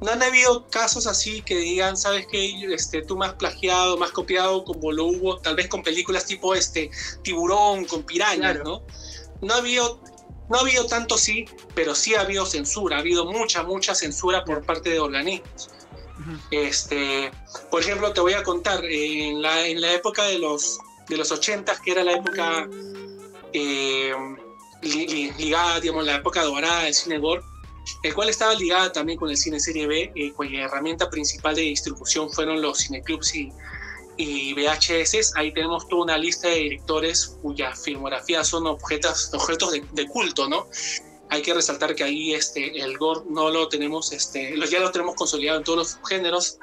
[0.02, 4.06] No han habido casos así que digan, sabes que este, tú me has plagiado, me
[4.06, 6.92] has copiado como lo hubo tal vez con películas tipo este
[7.24, 8.64] Tiburón, con pirañas, Claro.
[8.64, 8.84] ¿no?
[9.42, 10.02] No ha habido,
[10.50, 14.44] no ha habido tanto sí, pero sí ha habido censura, ha habido mucha, mucha censura
[14.44, 15.70] por parte de organismos.
[16.52, 17.32] Este,
[17.72, 20.78] por ejemplo, te voy a contar, en la, en la época de los,
[21.08, 22.68] de los 80, que era la época
[23.54, 24.14] eh,
[24.82, 27.42] li- li- ligada, digamos, la época dorada del cine gore,
[28.04, 31.64] el cual estaba ligada también con el cine serie B, eh, cuya herramienta principal de
[31.64, 33.52] distribución fueron los cineclubs y,
[34.18, 35.34] y VHS.
[35.36, 40.68] Ahí tenemos toda una lista de directores cuya filmografía son objetos, objetos de, culto, ¿no?
[41.30, 45.16] Hay que resaltar que ahí este, el gore no lo tenemos, este, ya lo tenemos
[45.16, 46.60] consolidado en todos los géneros,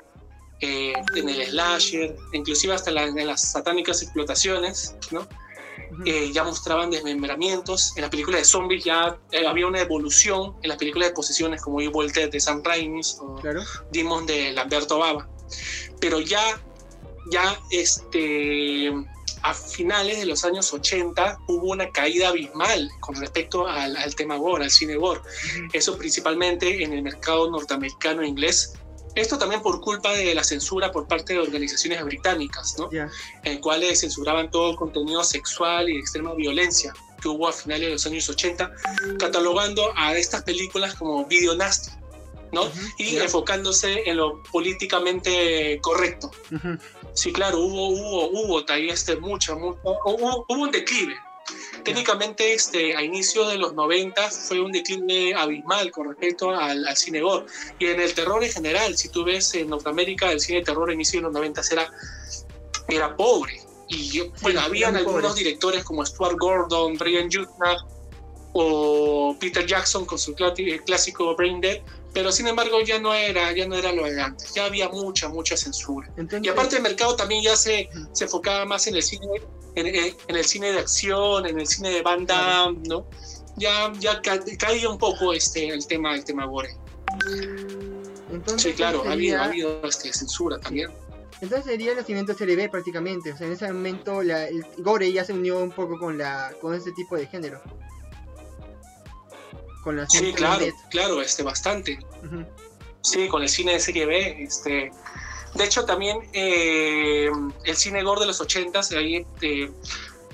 [0.60, 5.26] eh, en el slasher, inclusive hasta en las satánicas explotaciones, ¿no?
[6.04, 7.92] Eh, ya mostraban desmembramientos.
[7.96, 10.54] En las películas de zombies ya eh, había una evolución.
[10.62, 14.52] En las películas de posesiones como Evil Dead de Sam Raimi o claro Demon de
[14.52, 15.28] Lamberto Bava.
[16.00, 16.60] Pero ya,
[17.30, 18.92] ya este,
[19.42, 24.36] a finales de los años 80 hubo una caída abismal con respecto al, al tema
[24.36, 25.20] gore, al cine gore.
[25.20, 25.68] Ujú.
[25.72, 28.74] Eso principalmente en el mercado norteamericano e inglés.
[29.14, 32.90] Esto también por culpa de la censura por parte de organizaciones británicas, ¿no?
[32.90, 33.10] ya
[33.44, 37.92] en cuales censuraban todo contenido sexual y de extrema violencia que hubo a finales de
[37.92, 38.72] los años 80,
[39.18, 41.90] catalogando a estas películas como video nasty,
[42.50, 42.62] ¿no?
[42.64, 43.24] Ujú, Y ya.
[43.24, 46.30] enfocándose en lo políticamente correcto.
[46.50, 46.78] Ujú.
[47.14, 51.16] Sí, claro, hubo, hubo, hubo ahí este, mucha, mucha- hubo, hubo un declive.
[51.84, 56.96] Técnicamente, este, a inicios de los 90 fue un declive abismal con respecto al, al
[56.96, 57.46] cine gore.
[57.78, 60.88] Y en el terror en general, si tú ves en Norteamérica, el cine de terror
[60.90, 61.90] a inicios de los 90 era,
[62.88, 63.60] era pobre.
[63.88, 65.44] Y bueno, era habían algunos pobre.
[65.44, 67.76] directores como Stuart Gordon, Brian Yuzna
[68.54, 71.80] o Peter Jackson con su clá- clásico Brain Dead,
[72.14, 75.28] pero sin embargo ya no era, ya no era lo de antes, ya había mucha,
[75.28, 76.06] mucha censura.
[76.16, 79.26] entonces Y aparte el mercado también ya se, se enfocaba más en el cine,
[79.74, 83.06] en, en- el cine de acción, en el cine de banda, ¿no?
[83.56, 86.70] Ya, ya ca- caía un poco este, el tema, el tema gore.
[88.30, 90.90] entonces Sí, claro, ha habido, sería- ha habido este, censura también.
[91.40, 93.32] Entonces sería el nacimiento de serie B prácticamente.
[93.32, 96.54] O sea, en ese momento la, el gore ya se unió un poco con la
[96.60, 97.60] con ese tipo de género.
[99.82, 101.98] Con la Sí, claro, claro, este, bastante.
[103.02, 104.44] Sí, con el cine de serie B.
[104.44, 104.90] Este,
[105.54, 107.28] de hecho, también eh,
[107.64, 109.70] el cine gore de los 80s, ahí eh,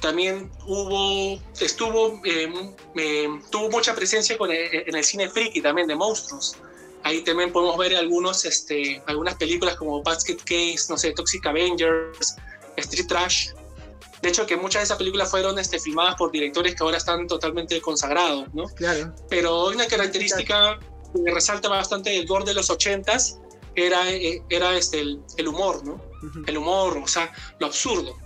[0.01, 2.53] también hubo, estuvo, eh,
[2.97, 6.57] eh, tuvo mucha presencia con el- en el cine friki también de monstruos.
[7.05, 12.37] Ahí también podemos ver algunos, este, algunas películas como Basket Case, no sé, Toxic Avengers,
[12.77, 13.49] Street Trash.
[14.23, 17.27] De hecho, que muchas de esas películas fueron este, filmadas por directores que ahora están
[17.27, 18.65] totalmente consagrados, ¿no?
[18.69, 19.15] Claro.
[19.29, 20.79] pero una característica
[21.15, 23.39] que resalta bastante del gore de los ochentas
[23.75, 26.03] era, eh, era este, el, el humor, ¿no?
[26.47, 28.17] El humor, o sea, lo absurdo.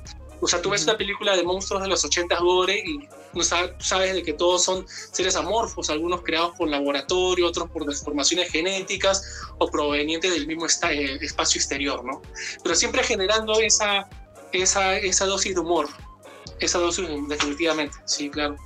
[0.40, 4.14] O sea, tú ves una película de monstruos de los ochentas gore y no sabes
[4.14, 9.24] de que todos son seres amorfos, algunos creados por laboratorio, otros por deformaciones genéticas
[9.58, 12.22] o provenientes del mismo eh, espacio exterior, ¿no?
[12.62, 14.08] Pero siempre generando esa,
[14.52, 15.88] esa, esa dosis de humor,
[16.60, 18.56] esa dosis definitivamente, sí, claro.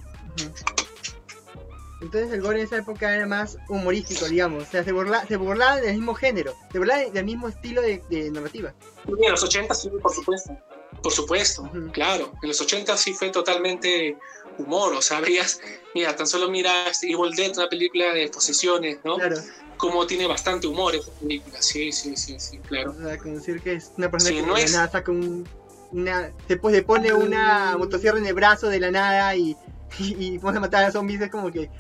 [2.03, 4.64] Entonces el gore en esa época era más humorístico, digamos.
[4.64, 8.03] O sea, se, burla, se burlaba del mismo género, se burlaba del mismo estilo de,
[8.11, 8.75] de narrativa.
[9.07, 10.57] Sí, En los 80 sí, por supuesto.
[11.03, 12.33] Por supuesto, claro.
[12.42, 14.16] En los 80 sí fue totalmente
[14.59, 14.92] humor.
[14.94, 15.59] O sea, veías,
[15.94, 19.16] mira, tan solo mira este Evil Dead, una película de posesiones, ¿no?
[19.16, 19.37] Claro.
[19.79, 21.61] Como tiene bastante humor esa película.
[21.62, 22.94] Sí, sí, sí, sí, O claro.
[23.03, 25.49] sea, con decir que es una persona Sí, que no es- nada saca un.
[25.92, 29.57] Una, se, pues, le pone una motosierra en el brazo de la nada y,
[29.99, 31.20] y, y pone a matar a zombies.
[31.20, 31.70] Es como que.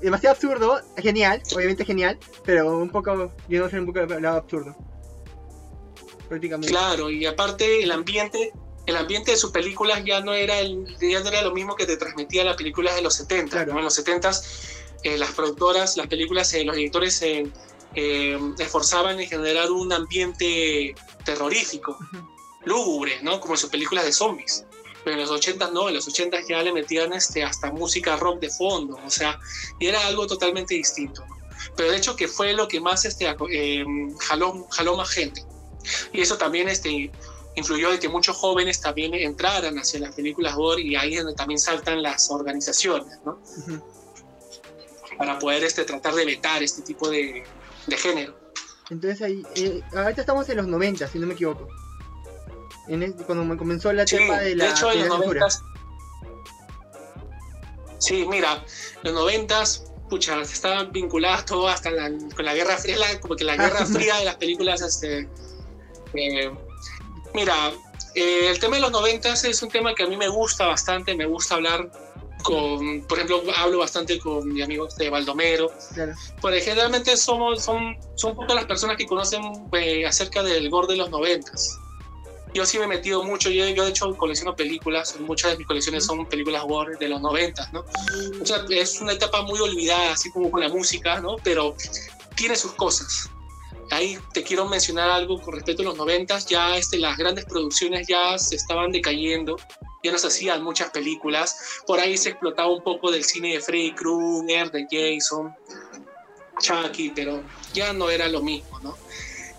[0.00, 3.32] Demasiado absurdo, genial, obviamente genial, pero un poco.
[3.48, 4.76] Yo no sé, un poco lado absurdo.
[6.28, 6.68] Prácticamente.
[6.72, 8.52] Claro, y aparte el ambiente,
[8.86, 11.84] el ambiente de sus películas ya no era el, ya no era lo mismo que
[11.84, 13.50] te transmitía las películas de los 70.
[13.50, 13.72] Claro.
[13.72, 13.78] ¿no?
[13.78, 14.30] En los 70
[15.04, 17.46] las productoras, las películas, eh, los directores se
[17.94, 21.96] eh, esforzaban en generar un ambiente terrorífico.
[22.68, 23.40] Lúgubre, ¿no?
[23.40, 24.64] Como en sus películas de zombies.
[25.04, 28.40] Pero en los 80 no, en los 80 ya le metían este, hasta música rock
[28.40, 29.38] de fondo, o sea,
[29.78, 31.24] y era algo totalmente distinto.
[31.26, 31.38] ¿no?
[31.76, 33.84] Pero de hecho que fue lo que más este, eh,
[34.20, 35.44] jaló, jaló más gente.
[36.12, 37.10] Y eso también este,
[37.54, 41.36] influyó de que muchos jóvenes también entraran hacia las películas gore y ahí es donde
[41.36, 43.40] también saltan las organizaciones, ¿no?
[43.58, 43.82] Ujú.
[45.16, 47.44] Para poder este, tratar de vetar este tipo de,
[47.86, 48.38] de género.
[48.90, 51.68] Entonces ahí, eh, ahorita estamos en los 90, si no me equivoco.
[52.88, 55.62] En cuando me comenzó la Sí, etapa de la, de hecho en los noventas.
[57.98, 58.64] Sí, mira,
[59.02, 63.44] los noventas, pucha, estaban vinculadas todo hasta la, con la Guerra Fría, la- como que
[63.44, 65.28] la Guerra Fría de las películas, este,
[66.14, 66.50] eh,
[67.34, 67.72] mira,
[68.14, 71.14] eh, el tema de los noventas es un tema que a mí me gusta bastante,
[71.14, 71.90] me gusta hablar
[72.44, 76.12] con, por ejemplo, hablo bastante con mi amigo de Baldomero, Claro.
[76.40, 80.96] porque generalmente somos, son, son pocas las personas que conocen eh, acerca del gore de
[80.96, 81.80] los noventas.
[82.54, 85.66] Yo sí me he metido mucho, yo, yo de hecho colecciono películas, muchas de mis
[85.66, 87.84] colecciones son películas gore de los noventas, ¿no?
[88.40, 91.36] O sea, es una etapa muy olvidada, así como con la música, ¿no?
[91.42, 91.76] Pero
[92.34, 93.28] tiene sus cosas.
[93.90, 98.06] Ahí te quiero mencionar algo con respecto a los noventas, ya este, las grandes producciones
[98.06, 99.56] ya se estaban decayendo,
[100.02, 103.60] ya no se hacían muchas películas, por ahí se explotaba un poco del cine de
[103.60, 105.54] Freddy Krueger, de Jason,
[106.60, 108.96] Chucky, pero ya no era lo mismo, ¿no?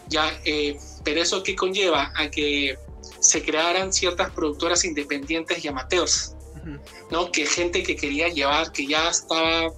[0.10, 2.78] Ya, eh, pero eso qué conlleva a que
[3.20, 6.80] se crearan ciertas productoras independientes y amateurs, Ujú.
[7.12, 7.32] ¿no?
[7.32, 9.72] Que gente que quería llevar, que ya estaba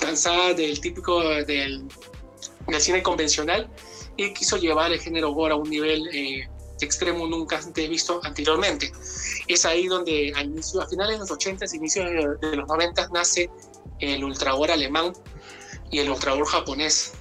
[0.00, 1.86] cansada del típico del,
[2.66, 3.68] del cine convencional
[4.16, 6.48] y quiso llevar el género gore a un nivel eh,
[6.80, 8.92] extremo nunca antes visto anteriormente.
[9.46, 12.06] Es ahí donde a, inicio, a finales de los 80 s inicios
[12.40, 13.50] de, los 90 nace
[13.98, 15.12] el ultragore alemán
[15.90, 17.12] y el ultragore japonés.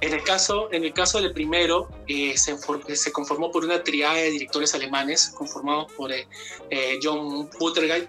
[0.00, 2.56] En el caso, en el caso del primero, eh, se,
[2.94, 6.28] se conformó por una triada de directores alemanes, conformados por eh,
[6.70, 8.08] eh, John Buttergeit,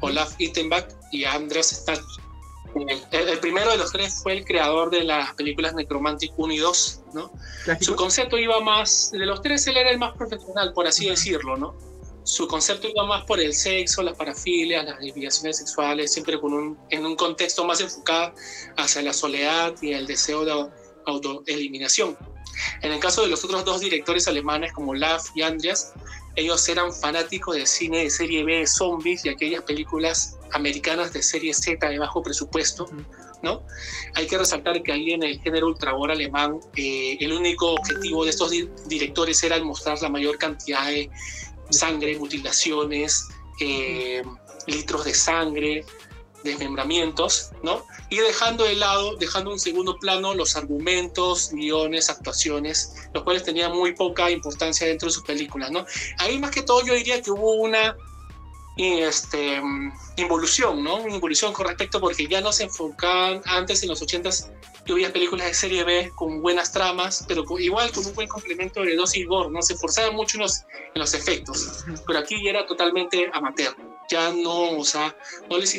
[0.00, 2.00] Olaf Ittenbach y Andreas Stach.
[2.74, 6.58] El, el primero de los tres fue el creador de las películas Necromantic 1 y
[6.58, 7.32] 2, ¿no?
[7.80, 11.56] Su concepto iba más, de los tres él era el más profesional, por así decirlo,
[11.56, 11.74] ¿no?
[12.24, 16.78] Su concepto iba más por el sexo, las parafilias, las desviaciones sexuales, siempre con un,
[16.90, 18.34] en un contexto más enfocado
[18.76, 20.52] hacia la soledad y el deseo de
[21.06, 22.16] autoeliminación.
[22.82, 25.92] En el caso de los otros dos directores alemanes como Olaf y Andreas,
[26.36, 31.22] ellos eran fanáticos del cine de serie B de zombies y aquellas películas americanas de
[31.22, 32.86] serie Z de bajo presupuesto.
[33.42, 33.62] ¿no?
[34.14, 38.30] Hay que resaltar que ahí en el género ultragor alemán, eh, el único objetivo de
[38.30, 41.10] estos di- directores era mostrar la mayor cantidad de
[41.70, 43.28] sangre, mutilaciones,
[43.60, 44.22] eh,
[44.66, 45.84] litros de sangre,
[46.46, 47.84] desmembramientos, ¿no?
[48.10, 53.72] Y dejando de lado, dejando en segundo plano los argumentos, guiones, actuaciones, los cuales tenían
[53.72, 55.84] muy poca importancia dentro de sus películas, ¿no?
[56.18, 57.96] Ahí más que todo yo diría que hubo una
[58.76, 59.60] este,
[60.16, 60.96] involución, ¿no?
[60.96, 64.50] Una involución con respecto porque ya no se enfocaban antes en los 80s
[64.84, 68.82] que había películas de serie B con buenas tramas, pero igual con un buen complemento
[68.82, 69.60] de dosis gore, ¿no?
[69.62, 70.60] Se esforzaban mucho en los,
[70.94, 73.74] en los efectos, pero aquí era totalmente amateur.
[74.08, 75.16] Ya no, o sea,
[75.50, 75.76] no les,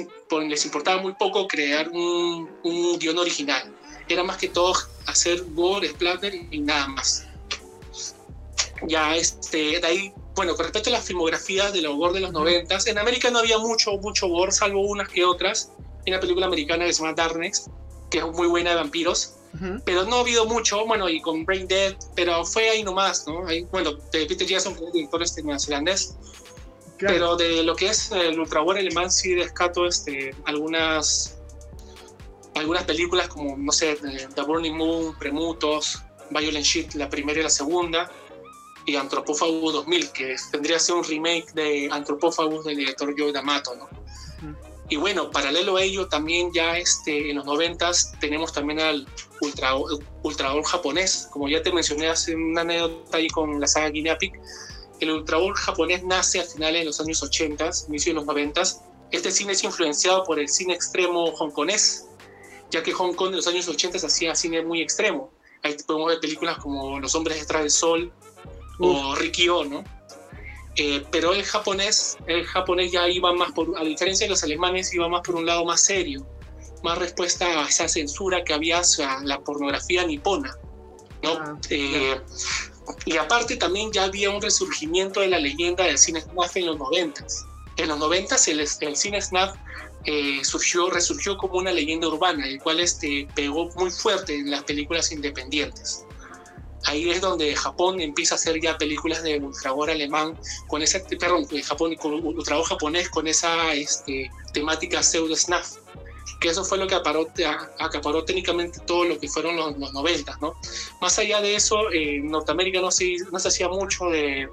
[0.47, 3.73] les importaba muy poco crear un, un guion original.
[4.09, 4.73] Era más que todo
[5.05, 7.25] hacer gore, splatter y nada más.
[8.87, 12.31] Ya, este, de ahí bueno, con respecto a las filmografías de los gore de los
[12.31, 15.71] noventas, en América no había mucho, mucho gore, salvo unas que otras.
[16.05, 17.71] Hay una película americana que se llama Darkness,
[18.11, 19.33] que es muy buena de vampiros,
[19.83, 23.47] pero no ha habido mucho, bueno, y con Brain Dead, pero fue ahí nomás, ¿no?
[23.47, 26.15] Ahí, bueno, de Peter Jackson, que es director este neozelandés,
[26.99, 31.37] pero de lo que es el ultra gore alemán sí descato este, algunas,
[32.55, 33.97] algunas películas como, no sé,
[34.35, 38.11] The Burning Moon, Premutos, Violent Shit, la primera y la segunda,
[38.85, 43.75] y Antropófago 2000, que tendría que ser un remake de Antropófagos del director Joe D'Amato,
[43.75, 43.89] ¿no?
[44.89, 49.05] Y bueno, paralelo a ello, también ya este, en los noventas tenemos también al
[49.41, 49.75] ultra,
[50.23, 54.31] ultra japonés, como ya te mencioné hace una anécdota ahí con la saga Guinea Pig,
[54.99, 58.61] el ultra japonés nace a finales de los años 80, inicio de los 90.
[59.11, 62.07] Este cine es influenciado por el cine extremo hongkonés,
[62.71, 65.31] ya que Hong Kong en los años 80 hacía cine muy extremo.
[65.63, 68.11] Ahí podemos ver películas como Los hombres detrás del sol,
[68.79, 69.83] o Rikio, ¿no?
[70.75, 74.93] Eh, pero el japonés, el japonés ya iba más por, a diferencia de los alemanes,
[74.93, 76.25] iba más por un lado más serio,
[76.83, 80.55] más respuesta a esa censura que había hacia la pornografía nipona,
[81.23, 81.31] ¿no?
[81.31, 82.21] Ah, eh,
[83.05, 86.77] y aparte también ya había un resurgimiento de la leyenda del cine snuff en los
[86.77, 87.45] noventas.
[87.77, 89.51] En los noventas el, el cine snuff
[90.05, 94.63] eh, surgió, resurgió como una leyenda urbana, el cual este, pegó muy fuerte en las
[94.63, 96.05] películas independientes
[96.87, 101.45] ahí es donde Japón empieza a hacer ya películas de ultragor alemán con esa, perdón,
[101.63, 105.77] Japón, con ultragor japonés con esa este, temática pseudo snuff
[106.39, 107.27] que eso fue lo que acaparó,
[107.79, 110.53] acaparó técnicamente todo lo que fueron los, los 90, ¿no?
[111.01, 114.47] Más allá de eso, en Norteamérica no se, no se hacía mucho de,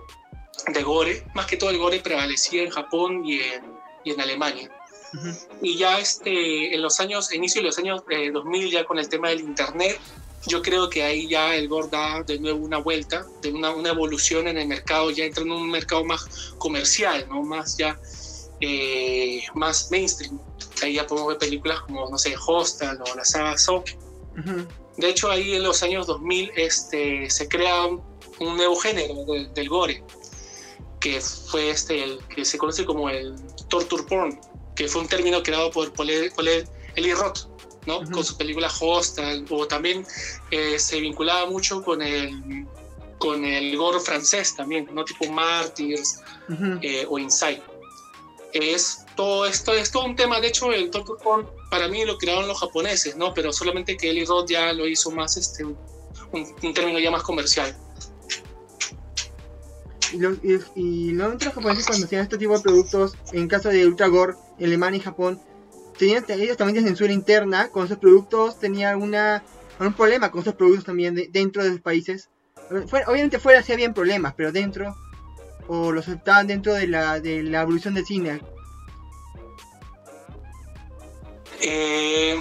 [0.68, 3.64] de, gore, más que todo el gore prevalecía en Japón y en,
[4.04, 4.70] y en Alemania.
[5.62, 9.28] Y ya este, en los años, inicio de los años 2000, ya con el tema
[9.28, 10.00] del Internet,
[10.46, 13.90] yo creo que ahí ya el Gore da de nuevo una vuelta, de una, una
[13.90, 17.42] evolución en el mercado, ya entra en un mercado más comercial, ¿no?
[17.42, 17.98] más ya
[18.60, 20.38] eh, más mainstream.
[20.82, 23.84] Ahí ya podemos ver películas como, no sé, Hostel o la saga Saw.
[24.96, 28.02] De hecho, ahí en los años 2000 este, se crea un,
[28.56, 29.14] nuevo género
[29.54, 30.04] del gore,
[31.00, 33.34] que fue este, el que se conoce como el
[33.68, 34.40] torture porn,
[34.76, 37.48] que fue un término creado por Eli Roth
[37.86, 40.06] con su película Hostel, o también
[40.50, 42.66] eh, se vinculaba mucho con el,
[43.18, 45.04] con el gore francés también, ¿no?
[45.04, 46.20] Tipo Martyrs
[46.82, 47.62] eh, o Inside.
[48.52, 52.18] Es todo esto, es todo un tema, de hecho el Torture Porn para mí lo
[52.18, 53.34] crearon los japoneses, ¿no?
[53.34, 55.76] Pero solamente que Eli Roth ya lo hizo más, este, un,
[56.74, 57.76] término ya más comercial.
[60.12, 60.38] Y, los,
[60.76, 64.98] y, los japoneses cuando hacían este tipo de productos, en caso de Ultra Gore, Alemania
[64.98, 65.40] y Japón,
[65.98, 69.44] tenían ellos también de censura interna con sus productos, tenía alguna,
[69.80, 72.28] un problema con sus productos también dentro de sus países.
[72.70, 74.94] obviamente fuera sí habían problemas, pero dentro,
[75.66, 78.40] o los aceptaban dentro de la, de la evolución del cine.
[81.60, 82.36] Eh,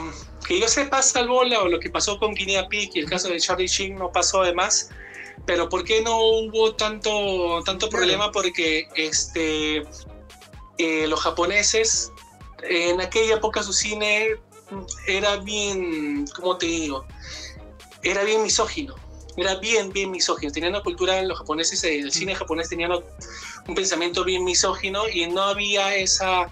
[0.47, 3.39] que yo sepa, salvo o lo que pasó con Guinea Pig y el caso de
[3.39, 4.89] Charlie Sheen no pasó además.
[5.45, 8.31] Pero ¿por qué no hubo tanto, tanto problema?
[8.31, 9.83] Porque este,
[10.77, 12.11] eh, los japoneses
[12.63, 14.35] en aquella época su cine
[15.07, 17.05] era bien, ¿cómo te digo?
[18.03, 18.95] Era bien misógino,
[19.37, 20.51] era bien, bien misógino.
[20.51, 22.89] Tenían una cultura, los japoneses, el cine japonés tenía
[23.67, 26.49] un pensamiento bien misógino y no había esa,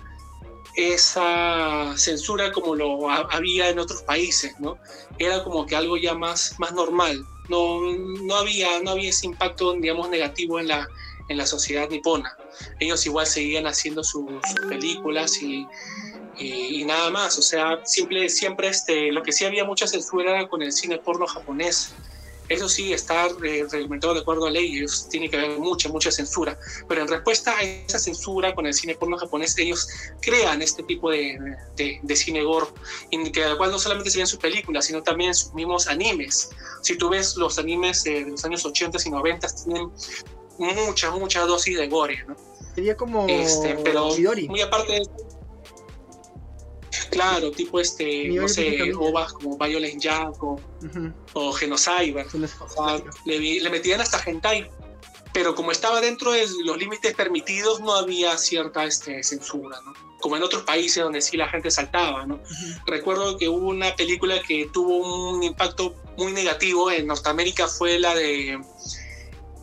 [0.75, 4.77] esa censura como lo había en otros países, ¿no?
[5.19, 7.25] Era como que algo ya más, más normal.
[7.49, 10.87] No, no, había, no había ese impacto, digamos, negativo en la,
[11.27, 12.37] en la sociedad nipona.
[12.79, 14.25] Ellos igual seguían haciendo sus,
[14.69, 15.67] películas y,
[16.37, 17.37] y, nada más.
[17.37, 20.97] O sea, simple, siempre este, lo que sí había mucha censura era con el cine
[20.99, 21.93] porno japonés.
[22.51, 26.11] Eso sí está eh, reglamentado de acuerdo a ley, ellos tiene que haber mucha, mucha
[26.11, 26.59] censura.
[26.87, 29.87] Pero en respuesta a esa censura con el cine porno japonés, ellos
[30.21, 31.39] crean este tipo de,
[31.77, 32.67] de, cine gore,
[33.11, 36.49] en que, cual no solamente se ven sus películas, sino también sus mismos animes.
[36.81, 39.89] Si tú ves los animes de los años 80 y 90, tienen
[40.85, 42.35] mucha, mucha dosis de gore, ¿no?
[42.75, 44.09] Sería como este, pero
[44.47, 45.07] muy aparte de
[47.11, 51.13] Claro, tipo este, no sé, ovas como Violent Jack o, Ujú.
[51.33, 52.25] o Genocyber.
[52.25, 54.69] O sea, le, metían hasta hentai.
[55.33, 59.93] Pero como estaba dentro de los límites permitidos, no había cierta este, censura, ¿no?
[60.19, 62.41] Como en otros países donde sí la gente saltaba, ¿no?
[62.85, 68.13] Recuerdo que hubo una película que tuvo un impacto muy negativo en Norteamérica, fue la
[68.13, 68.59] de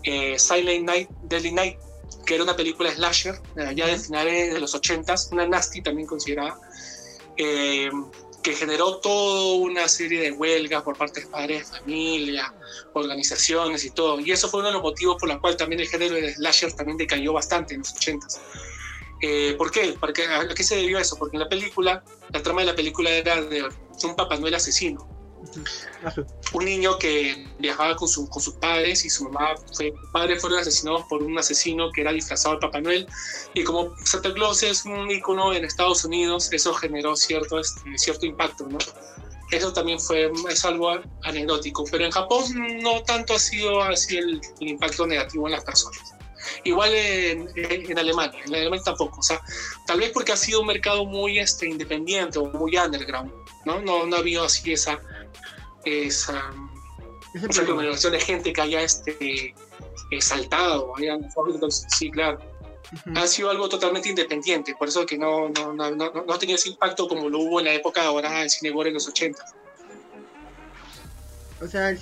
[0.04, 1.78] eh, Silent Night, Deadly Night,
[2.24, 6.06] que era una película slasher, eh, ya de finales de los 80s, una nasty también
[6.06, 6.58] considerada,
[7.38, 7.90] eh,
[8.42, 12.54] que generó toda una serie de huelgas por parte de padres familia,
[12.94, 14.20] organizaciones y todo.
[14.20, 16.72] Y eso fue uno de los motivos por los cuales también el género de slasher
[16.72, 18.38] también decayó bastante en los 80s.
[19.20, 19.96] Eh, ¿Por qué?
[19.98, 21.16] Porque, ¿A qué se debió eso?
[21.16, 23.64] Porque en la película, la trama de la película era de
[24.04, 25.17] un Papá Noel asesino
[26.52, 30.40] un niño que viajaba con, su- con sus padres y su mamá, fue, sus padres
[30.40, 33.06] fueron asesinados por un asesino que era disfrazado de Papá Noel.
[33.54, 38.26] Y como Santa Claus es un ícono en Estados Unidos, eso generó cierto, este, cierto
[38.26, 38.78] impacto, ¿no?
[39.50, 40.90] Eso también fue es algo
[41.22, 42.44] anecdótico, pero en Japón
[42.82, 45.98] no tanto ha sido así el, el impacto negativo en las personas.
[46.64, 49.40] Igual en, en- en Alemania, en Alemania tampoco, o sea,
[49.86, 53.32] tal vez porque ha sido un mercado muy este, independiente o muy underground,
[53.64, 53.80] ¿no?
[53.80, 54.98] No, no ha habido así esa,
[55.84, 56.50] esa,
[57.34, 59.54] esa conglomeración de gente que haya este,
[60.10, 61.18] eh, saltado, haya,
[61.96, 62.38] sí, claro,
[63.06, 63.18] Ujú.
[63.18, 66.56] ha sido algo totalmente independiente, por eso que no, no, no, no, no ha tenido
[66.56, 69.44] ese impacto como lo hubo en la época ahora del cine gore en los 80.
[71.60, 71.92] O sea,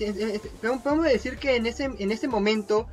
[0.84, 2.86] podemos decir que en ese, en ese momento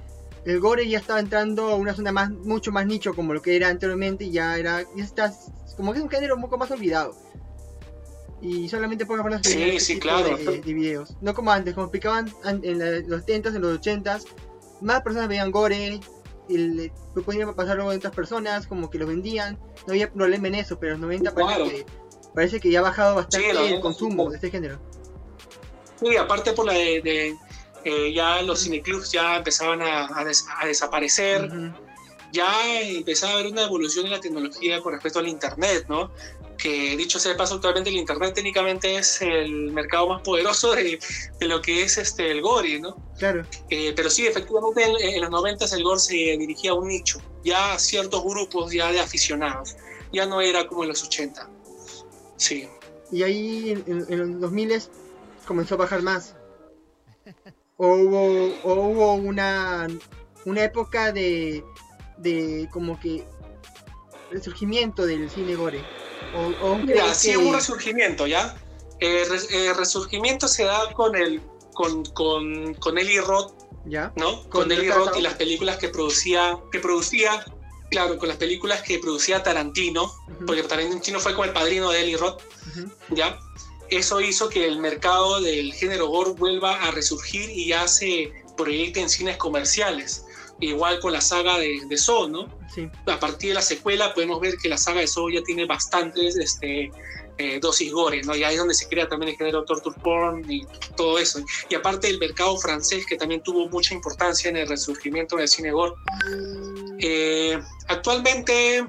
[0.45, 3.55] el gore ya estaba entrando a una zona más, mucho más nicho como lo que
[3.55, 5.33] era anteriormente y ya era, ya está,
[5.77, 7.15] como que es un género un poco más olvidado.
[8.41, 10.35] Y solamente pocas personas Sí, este sí, claro.
[10.35, 11.15] de, de videos.
[11.21, 12.77] No como antes, como explicaban an- en
[13.09, 14.25] los 70s, en los 80s,
[14.81, 16.01] más personas veían gore,
[16.49, 20.11] y le, lo podían pasar luego a otras personas, como que lo vendían, no había
[20.11, 21.69] problema en eso, pero en los 90 parece, Claro.
[21.69, 21.85] que,
[22.35, 24.77] parece que ya ha bajado bastante Sí, el 90 consumo de este género.
[26.01, 27.37] Sí, aparte por la de, de,
[27.85, 31.73] eh, ya los cineclubs ya empezaban a, a des- a desaparecer, Ujú.
[32.31, 36.11] ya empezaba a haber una evolución en la tecnología con respecto al Internet, ¿no?
[36.57, 40.99] Que dicho sea de paso, actualmente el Internet técnicamente es el mercado más poderoso de,
[41.39, 42.95] de lo que es este, el gore, ¿no?
[43.17, 43.45] Claro.
[43.69, 47.19] Eh, pero sí, efectivamente en, en los 90 el gore se dirigía a un nicho,
[47.43, 49.75] ya a ciertos grupos ya de aficionados,
[50.13, 51.49] ya no era como en los 80.
[52.37, 52.67] Sí,
[53.11, 54.81] Y ahí en, en- en los 2000
[55.45, 56.35] comenzó a bajar más.
[57.85, 59.87] O hubo, o hubo una,
[60.45, 61.63] una época de,
[62.17, 63.25] de como que
[64.31, 65.85] resurgimiento del cine gore.
[66.31, 68.55] O, o Mira, crees sí que- hubo un resurgimiento, ¿ya?
[68.99, 71.41] El resurgimiento se da con el
[71.73, 73.51] con, con, con Eli Roth,
[73.85, 74.13] ¿Ya?
[74.15, 74.43] ¿no?
[74.43, 77.43] Con Con, Eli Roth y las películas que producía, que producía,
[77.89, 82.01] claro, con las películas que producía Tarantino, Ujú, porque Tarantino fue como el padrino de
[82.03, 82.41] Eli Roth,
[82.77, 82.89] ujú.
[83.09, 83.37] ¿ya?
[83.89, 89.01] Eso hizo que el mercado del género gore vuelva a resurgir y ya se proyecte
[89.01, 90.25] en cines comerciales.
[90.59, 92.47] Igual con la saga de, de Saw, ¿no?
[92.73, 92.89] Sí.
[93.05, 96.35] a partir de la secuela podemos ver que la saga de Saw ya tiene bastantes
[96.37, 96.91] este,
[97.39, 98.35] eh, dosis gore, ¿no?
[98.35, 101.43] Y ahí es donde se crea también el género torture porn y todo eso.
[101.67, 105.71] Y aparte el mercado francés, que también tuvo mucha importancia en el resurgimiento del cine
[105.71, 105.93] gore.
[106.99, 108.85] Eh, actualmente,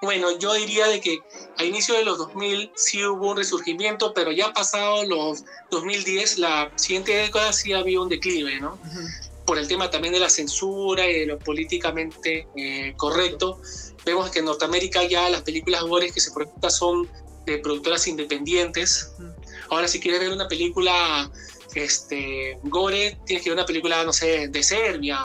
[0.00, 1.18] bueno, yo diría de que
[1.56, 6.70] a inicio de los 2000 sí hubo un resurgimiento, pero ya pasado los 2010, la
[6.76, 8.78] siguiente década sí había un declive, ¿no?
[9.48, 13.58] por el tema también de la censura y de lo políticamente eh, correcto.
[14.04, 17.08] Vemos que en Norteamérica ya las películas gore que se proyectan son
[17.46, 19.14] de productoras independientes.
[19.70, 21.30] Ahora si quieres ver una película
[21.74, 25.24] este, gore, tienes que ver una película, no sé, de Serbia,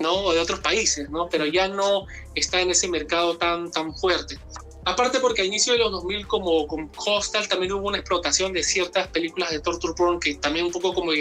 [0.00, 0.12] ¿no?
[0.12, 1.28] O de otros países, ¿no?
[1.28, 4.38] Pero ya no está en ese mercado tan, tan fuerte.
[4.84, 8.62] Aparte porque a inicio de los 2000 como con Hostal también hubo una explotación de
[8.62, 11.12] ciertas películas de torture porn que también un poco como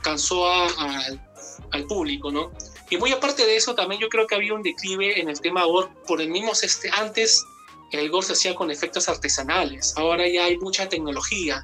[0.00, 2.50] cansó al público, ¿no?
[2.88, 5.64] Y muy aparte de eso también yo creo que había un declive en el tema
[5.64, 7.44] gore por el mismo, este, antes
[7.92, 11.62] el gore se hacía con efectos artesanales, ahora ya hay mucha tecnología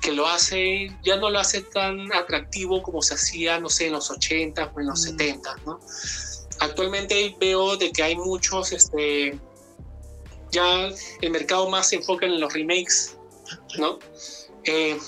[0.00, 3.92] que lo hace, ya no lo hace tan atractivo como se hacía, no sé, en
[3.94, 5.04] los 80 o en los Mm.
[5.04, 5.80] 70, ¿no?
[6.60, 9.38] Actualmente veo de que hay muchos, este,
[10.50, 10.88] ya
[11.20, 13.16] el mercado más se enfoca en los remakes,
[13.78, 13.98] ¿no?
[14.64, 14.98] Eh,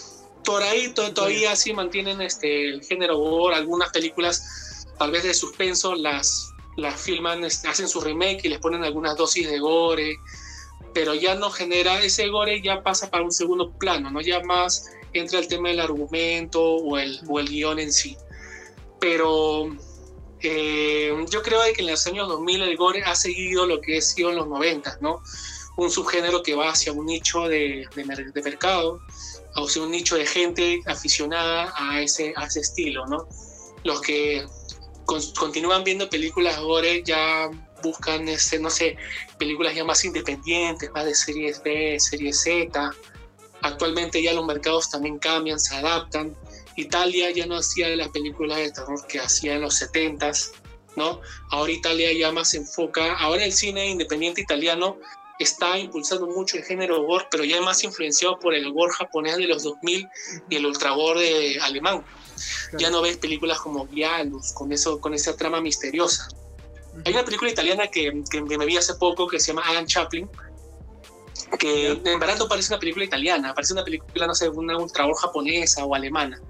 [0.45, 5.35] por ahí to- todavía sí mantienen este, el género gore, algunas películas tal vez de
[5.35, 10.17] suspenso las, las filman, este, hacen su remake y les ponen algunas dosis de gore,
[10.95, 14.21] pero ya no genera, ese gore ya pasa para un segundo plano, ¿no?
[14.21, 18.17] Ya más entra el tema del argumento o el, o el guion en sí.
[19.01, 19.71] Pero
[20.41, 24.01] eh, yo creo que en los años 2000 el gore ha seguido lo que ha
[24.01, 25.23] sido en los 90, ¿no?
[25.77, 29.01] un subgénero que va hacia un nicho de, de de mercado,
[29.55, 33.27] hacia un nicho de gente aficionada a ese, a ese estilo, ¿no?
[33.85, 34.45] Los que
[35.07, 37.49] con- continúan viendo películas gore ya
[37.83, 38.97] buscan, este, no sé,
[39.39, 42.93] películas ya más independientes, más de series B, series Z.
[43.63, 46.35] Actualmente ya los mercados también cambian, se adaptan.
[46.77, 50.53] Italia ya no hacía las películas de terror que hacía en los 70s,
[50.97, 51.21] ¿no?
[51.51, 54.99] Ahora Italia ya más se enfoca, ahora el cine independiente italiano
[55.39, 59.39] está impulsando mucho el género gore, pero ya es más influenciado por el gore japonés
[59.39, 60.09] de los 2000
[60.51, 62.05] y el ultra gore alemán.
[62.79, 66.29] Ya no ves películas como Gialus, con, eso, con esa trama misteriosa.
[67.05, 70.29] Hay una película italiana que, que me vi hace poco que se llama Alan Chaplin,
[71.59, 75.05] que en verdad no parece una película italiana, parece una película, no sé, una ultra
[75.05, 76.41] gore japonesa o alemana.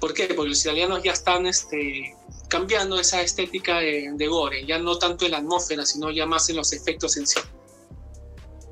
[0.00, 0.26] ¿Por qué?
[0.34, 2.14] Porque los italianos ya están este,
[2.48, 6.48] cambiando esa estética de, de gore, ya no tanto en la atmósfera, sino ya más
[6.50, 7.40] en los efectos en sí.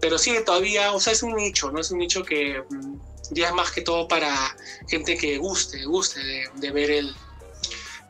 [0.01, 1.81] Pero sí, todavía, o sea, es un nicho, ¿no?
[1.81, 2.95] Es un nicho que mm,
[3.31, 4.57] ya es más que todo para
[4.89, 7.14] gente que guste, guste de, de ver el,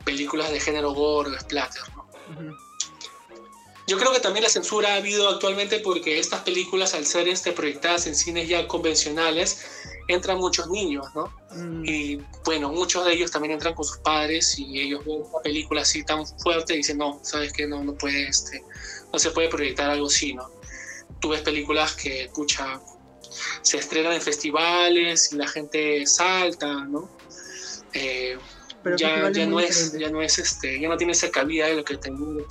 [0.03, 2.07] películas de género gore o splatter, ¿no?
[2.33, 2.57] Ujú.
[3.87, 7.51] Yo creo que también la censura ha habido actualmente porque estas películas, al ser este,
[7.51, 9.65] proyectadas en cines ya convencionales,
[10.07, 11.33] entran muchos niños, ¿no?
[11.51, 15.41] Mm, Y bueno, muchos de ellos también entran con sus padres y ellos ven una
[15.43, 18.63] película así tan fuerte y dicen, no, sabes que no, no puede, este,
[19.11, 20.49] no se puede proyectar algo así, ¿no?
[21.19, 22.79] Tú ves películas que, pucha,
[23.61, 27.09] se estrenan en festivales y la gente salta, ¿no?
[27.93, 28.37] Eh,
[28.81, 31.75] pero ya, ya no es, ya no es este, ya no tiene esa cabida de
[31.75, 32.43] lo que tenía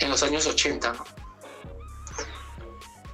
[0.00, 1.04] en los años 80, ¿no?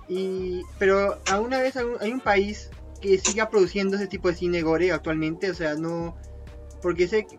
[0.09, 2.71] Y, pero aún una vez hay un- país
[3.01, 6.17] que siga produciendo ese tipo de cine gore actualmente, o sea, no,
[6.81, 7.39] porque sé que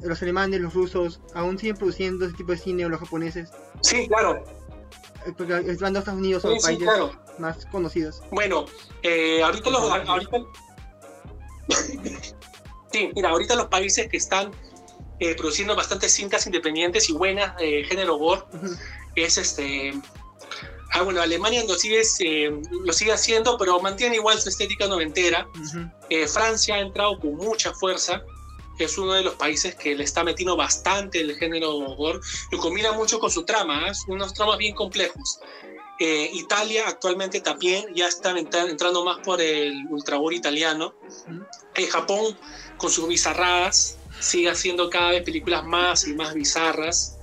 [0.00, 4.08] los alemanes, los rusos, aún siguen produciendo ese tipo de cine o los japoneses, Sí,
[4.08, 4.44] claro,
[5.26, 7.12] eh, porque van a Estados Unidos o sí, a sí, países claro.
[7.38, 8.20] más conocidos.
[8.32, 8.66] Bueno,
[9.02, 10.38] eh, ahorita los, ahorita,
[12.92, 14.50] sí, mira, ahorita los países que están
[15.20, 18.42] eh, produciendo bastantes cintas independientes y buenas de género gore
[19.16, 19.92] es este,
[20.92, 22.50] ah bueno, Alemania lo sigue, eh,
[22.84, 25.48] lo sigue haciendo, pero mantiene igual su estética noventera.
[26.08, 28.22] Eh, Francia ha entrado con mucha fuerza.
[28.78, 32.20] Es uno de los países que le está metiendo bastante el género gore.
[32.52, 33.92] Lo combina mucho con su trama, ¿eh?
[34.06, 35.40] unos tramas bien complejos.
[35.98, 40.94] Eh, Italia actualmente también ya está entra- entrando más por el ultra gore italiano.
[41.74, 42.38] Eh, Japón,
[42.76, 47.16] con sus bizarradas, sigue haciendo cada vez películas más y más bizarras.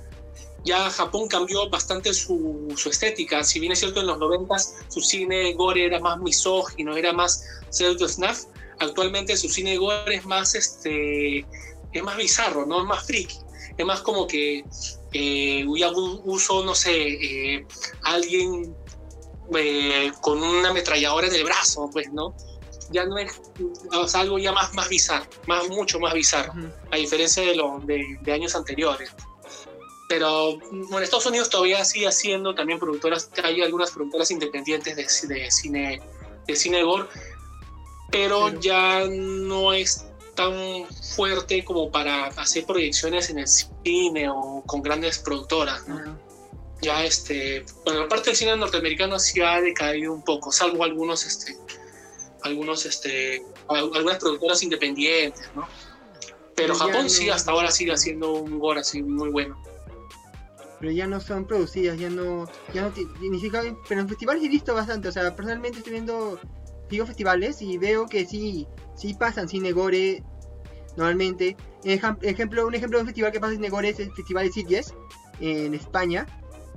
[0.64, 3.44] Ya Japón cambió bastante su, su estética.
[3.44, 4.56] Si bien es cierto, en los 90
[4.88, 8.46] su cine gore era más misógino, era más pseudo snuff.
[8.80, 11.46] Actualmente su cine gore es más, este,
[11.92, 12.80] es más bizarro, ¿no?
[12.80, 13.36] Es más friki.
[13.78, 14.64] Es más como que
[15.12, 17.66] eh, uso, no sé, eh,
[18.02, 18.74] alguien
[19.54, 22.34] eh, con una ametralladora en el brazo, pues, ¿no?
[22.90, 23.40] Ya no es,
[24.08, 26.68] sea, algo ya más, más bizarro, más, mucho más bizarro Ujú.
[26.90, 29.10] a diferencia de, lo, de, de años anteriores.
[30.08, 35.50] Pero bueno, Estados Unidos todavía sigue haciendo también productoras, hay algunas productoras independientes de, de
[35.50, 36.00] cine
[36.46, 37.08] de cine gore,
[38.12, 40.06] pero Pero- ya no es
[40.36, 45.88] tan fuerte como para hacer proyecciones en el cine o con grandes productoras.
[45.88, 45.96] ¿no?
[45.98, 46.16] Ah,
[46.82, 51.24] Ya este, bueno, la parte del cine norteamericano sí ha decaído un poco, salvo algunos
[51.26, 51.56] este,
[52.46, 55.66] algunos este, al- algunas productoras independientes, ¿no?
[56.54, 59.60] Pero Japón no- sí hasta ahora sigue haciendo un gore así muy bueno.
[60.78, 64.48] pero ya no son producidas, ya no, ya no ni siquiera, pero en festivales he
[64.48, 66.38] visto bastante, o sea, personalmente estoy viendo,
[66.90, 70.22] sigo festivales y veo que sí, sí pasan cine gore
[70.96, 71.56] normalmente.
[71.82, 74.52] Ejem- ejemplo, un ejemplo de un festival que pasa cine gore es el Festival de
[74.52, 74.92] Sitges
[75.40, 76.26] en España,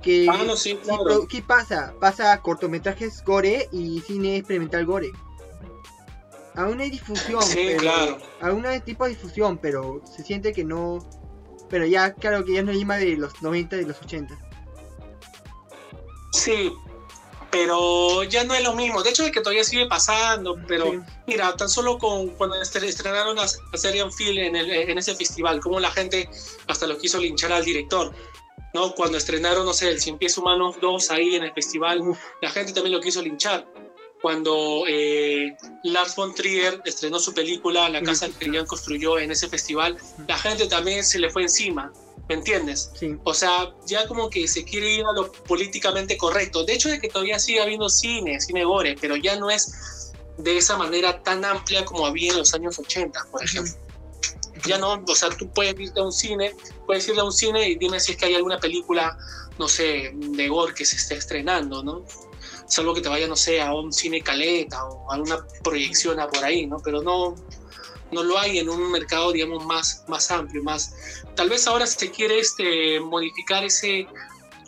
[0.02, 1.26] que Ah, no, sí, claro.
[1.28, 1.92] ¿qué pasa?
[2.00, 5.10] Pasa cortometrajes gore y cine experimental gore.
[6.56, 8.18] Aún hay difusión, Sí, pero, claro.
[8.40, 10.98] aún hay tipo de difusión, pero se siente que no,
[11.68, 14.36] pero ya, claro que ya no es Lima de los 90 y los 80.
[16.32, 16.72] Sí,
[17.50, 19.02] pero ya no es lo mismo.
[19.02, 20.98] De hecho, es que todavía sigue pasando, pero Sí.
[21.26, 25.14] mira, tan solo con cuando estre- estrenaron a, a Serial Film en, el- en ese
[25.14, 26.28] festival, como la gente
[26.68, 28.12] hasta lo quiso linchar al director.
[28.72, 28.92] ¿no?
[28.94, 32.50] Cuando estrenaron, no sé, el Cien Pies Humanos 2 ahí en el festival, Uf, la
[32.50, 33.66] gente también lo quiso linchar.
[34.22, 39.48] Cuando eh, Lars von Trier estrenó su película La casa que Jan construyó en ese
[39.48, 39.96] festival,
[40.28, 41.92] la gente también se le fue encima,
[42.28, 42.90] ¿me entiendes?
[42.94, 43.16] sí.
[43.24, 46.64] O sea, ya como que se quiere ir a lo políticamente correcto.
[46.64, 50.56] De hecho, de que todavía sigue habiendo cine, cine gore, pero ya no es de
[50.56, 53.72] esa manera tan amplia como había en los años 80, por ejemplo.
[54.66, 56.54] Ya no, o sea, tú puedes irte a un cine,
[56.86, 59.16] puedes ir a un cine y dime si es que hay alguna película,
[59.58, 62.04] no sé, de gore que se esté estrenando, ¿no?
[62.70, 66.28] Salvo que te vaya, no sé, a un cine caleta o a una proyección a
[66.28, 66.78] por ahí, ¿no?
[66.78, 67.34] Pero no,
[68.12, 70.94] no lo hay en un mercado, digamos, más, más amplio, más...
[71.34, 74.06] Tal vez ahora se quiere este, modificar ese,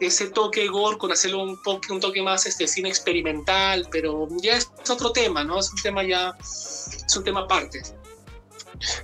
[0.01, 4.57] ese toque gore con hacerlo un toque, un toque más este, cine experimental, pero ya
[4.57, 5.61] es otro tema, ¿no?
[5.61, 7.83] Es un tema ya, es un tema aparte.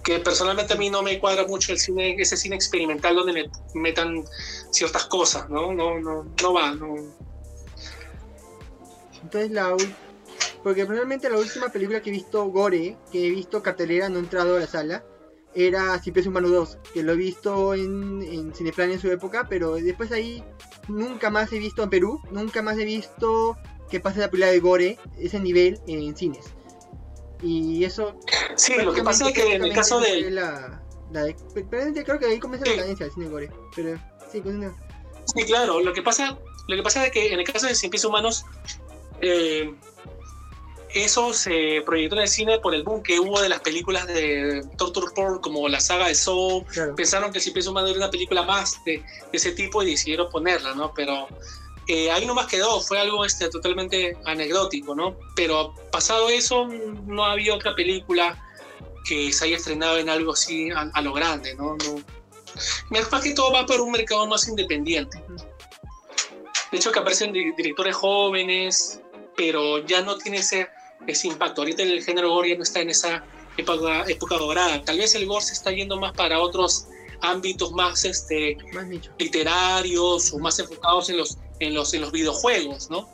[0.03, 3.51] Que personalmente a mí no me cuadra mucho el cine, ese cine experimental donde me
[3.75, 4.25] metan
[4.73, 5.73] ciertas cosas, ¿no?
[5.73, 7.28] No, no, no va, no.
[9.23, 9.77] Entonces la
[10.63, 14.21] porque probablemente la última película que he visto gore, que he visto cartelera, no he
[14.21, 15.05] entrado a la sala,
[15.55, 19.75] era Cipes Humano 2, que lo he visto en, en Cineplan en su época, pero
[19.77, 20.45] después ahí
[20.89, 23.57] nunca más he visto en Perú, nunca más he visto
[23.89, 26.47] que pase la película de gore, ese nivel en cines.
[27.43, 28.19] Y eso
[28.57, 31.37] Sí, lo que pasa es que en el caso de, La, la de-
[32.05, 32.79] creo que ahí comienza la Sí.
[32.79, 33.99] cadencia del cine gore, pero
[34.31, 34.75] sí, continúa.
[35.35, 35.81] Sí, claro.
[35.81, 38.45] Lo que pasa, lo que pasa es que en el caso de Cien Pies Humanos,
[39.21, 39.75] eh,
[40.95, 44.65] eso se proyectó en el cine por el boom que hubo de las películas de
[44.77, 46.65] Torture Porn, como la saga de Saw.
[46.65, 46.95] Claro.
[46.95, 50.31] Pensaron que Cien Pies Humanos era una película más de, de ese tipo y decidieron
[50.31, 50.93] ponerla, ¿no?
[50.95, 51.29] Pero
[51.87, 55.17] eh, ahí nomás quedó, fue algo este, totalmente anecdótico, ¿no?
[55.37, 56.67] Pero pasado eso,
[57.07, 58.43] no había otra película
[59.07, 61.77] que se haya estrenado en algo así a, a lo grande, ¿no?
[61.77, 62.03] no
[62.91, 65.23] más que todo va por un mercado más independiente.
[66.73, 69.01] De hecho, que aparecen di- directores jóvenes,
[69.39, 70.69] pero ya no tiene ese,
[71.07, 71.63] ese impacto.
[71.63, 73.25] Ahorita el género gore ya no está en esa
[73.57, 74.83] época, época dorada.
[74.85, 76.89] Tal vez el gore se está yendo más para otros
[77.21, 78.87] ámbitos más este, Más
[79.19, 83.09] literarios o más enfocados en los, en los, en los videojuegos, ¿no?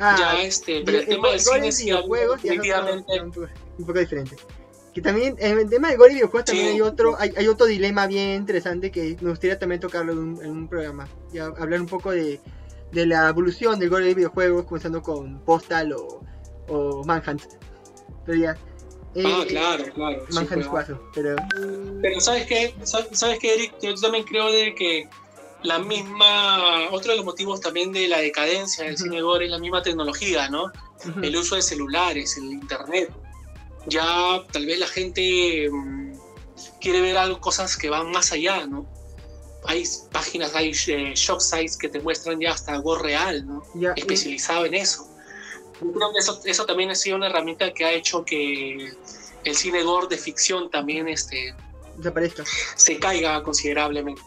[0.00, 3.48] Ah, ya este, pero el, el tema del gore cine videojuegos definitivamente un, poco,
[3.78, 4.36] un poco diferente.
[4.92, 6.74] Que también, en el tema de gore y videojuegos también Sí.
[6.74, 10.44] hay otro, hay, hay otro dilema bien interesante que me gustaría también tocarlo en un,
[10.44, 11.08] en un programa.
[11.32, 12.40] Ya hablar un poco de,
[12.94, 16.20] de la evolución del gore de videojuegos, comenzando con Postal o,
[16.68, 17.42] o Manhunt.
[18.24, 18.50] Pero ya.
[18.52, 20.24] Ah, Eh, claro, claro.
[20.28, 21.36] sí, Manhunt fue- es cuazo, pero
[22.02, 22.74] Pero ¿sabes qué?
[22.84, 23.74] ¿Sabes qué, Eric?
[23.82, 25.08] Yo también creo de que
[25.62, 29.58] la misma, otro de los motivos también de la decadencia del cine gore es la
[29.58, 30.70] misma tecnología, ¿no?
[31.22, 33.10] El uso de celulares, el internet.
[33.86, 36.12] Ya tal vez la gente mm,
[36.80, 38.86] quiere ver algo, cosas que van más allá, ¿no?
[39.66, 43.62] Hay páginas, hay eh, shop sites que te muestran ya hasta gore real, ¿no?
[43.74, 45.08] ya, y- especializado en eso.
[45.80, 48.92] Yo creo que eso, eso también ha sido una herramienta que ha hecho que
[49.44, 51.54] el cine gore de ficción también este,
[51.96, 52.44] desaparezca.
[52.76, 54.22] se caiga considerablemente.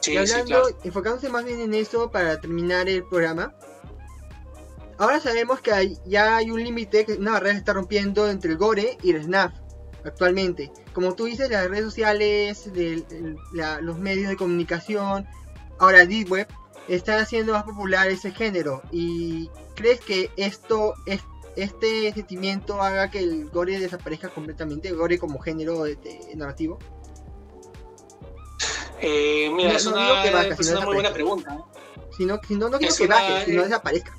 [0.00, 0.78] Sí, y sí, hablando, claro.
[0.84, 3.54] enfocándose más bien en eso para terminar el programa.
[4.98, 8.56] Ahora sabemos que hay- ya hay un límite, una barrera se está rompiendo entre el
[8.56, 9.52] gore y el snaf
[10.06, 10.70] actualmente.
[10.92, 15.26] Como tú dices, las redes sociales, el- la- los medios de comunicación,
[15.78, 16.48] ahora Deep Web,
[16.88, 18.82] están haciendo más popular ese género.
[18.92, 21.20] ¿Y crees que esto, es,
[21.56, 26.78] este sentimiento haga que el gore desaparezca completamente, el gore como género de- de narrativo?
[29.00, 31.54] Eh, mira, no- es no una, baje, es una muy buena pregunta.
[31.54, 31.80] ¿eh?
[32.16, 34.16] Si no, si no, no quiero Es que una- baje, sino eh, desaparezca.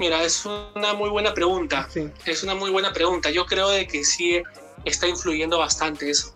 [0.00, 1.86] Mira, es una muy buena pregunta.
[1.92, 2.08] Sí.
[2.24, 3.30] Es una muy buena pregunta.
[3.30, 4.42] Yo creo de que sí
[4.86, 6.34] está influyendo bastante eso.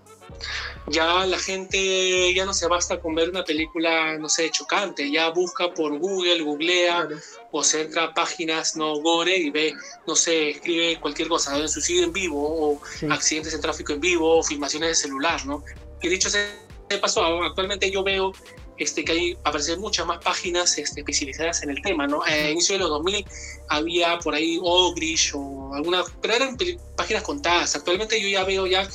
[0.88, 5.10] Ya la gente ya no se basta con ver una película, no sé, chocante.
[5.10, 7.22] Ya busca por Google, googlea, Claro.
[7.52, 9.72] o se entra a páginas no gore y ve,
[10.06, 11.66] no sé, escribe cualquier cosa, ¿no?
[11.66, 13.06] suicidio en vivo, o Sí.
[13.08, 15.64] accidentes en tráfico en vivo, o filmaciones de celular, ¿no?
[16.02, 16.54] Y dicho sea
[16.90, 18.32] de paso, actualmente yo veo
[18.76, 22.22] este, que hay aparecen muchas más páginas este, especializadas en el tema, ¿no?
[22.22, 23.24] A inicio de los 2000
[23.68, 26.56] había por ahí Ogrish o alguna, pero eran
[26.96, 27.76] páginas contadas.
[27.76, 28.88] Actualmente yo ya veo ya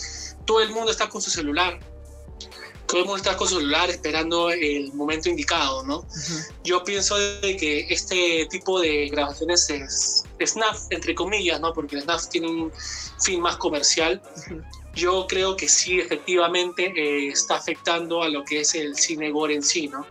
[0.46, 1.80] todo el mundo está con su celular.
[2.92, 6.00] El mundo está con celular esperando el momento indicado, ¿no?
[6.00, 6.54] Ujú.
[6.64, 11.74] yo pienso de que este tipo de grabaciones es SNAF, entre comillas, ¿no?
[11.74, 12.72] Porque el SNAF tiene un
[13.22, 14.22] fin más comercial.
[14.38, 14.62] Ujú.
[14.96, 19.54] Yo creo que sí, efectivamente, eh, está afectando a lo que es el cine gore
[19.54, 20.06] en sí, ¿no?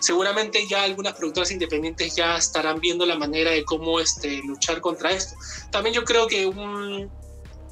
[0.00, 5.10] Seguramente ya algunas productoras independientes ya estarán viendo la manera de cómo este, luchar contra
[5.10, 5.34] esto.
[5.72, 7.10] También yo creo que un,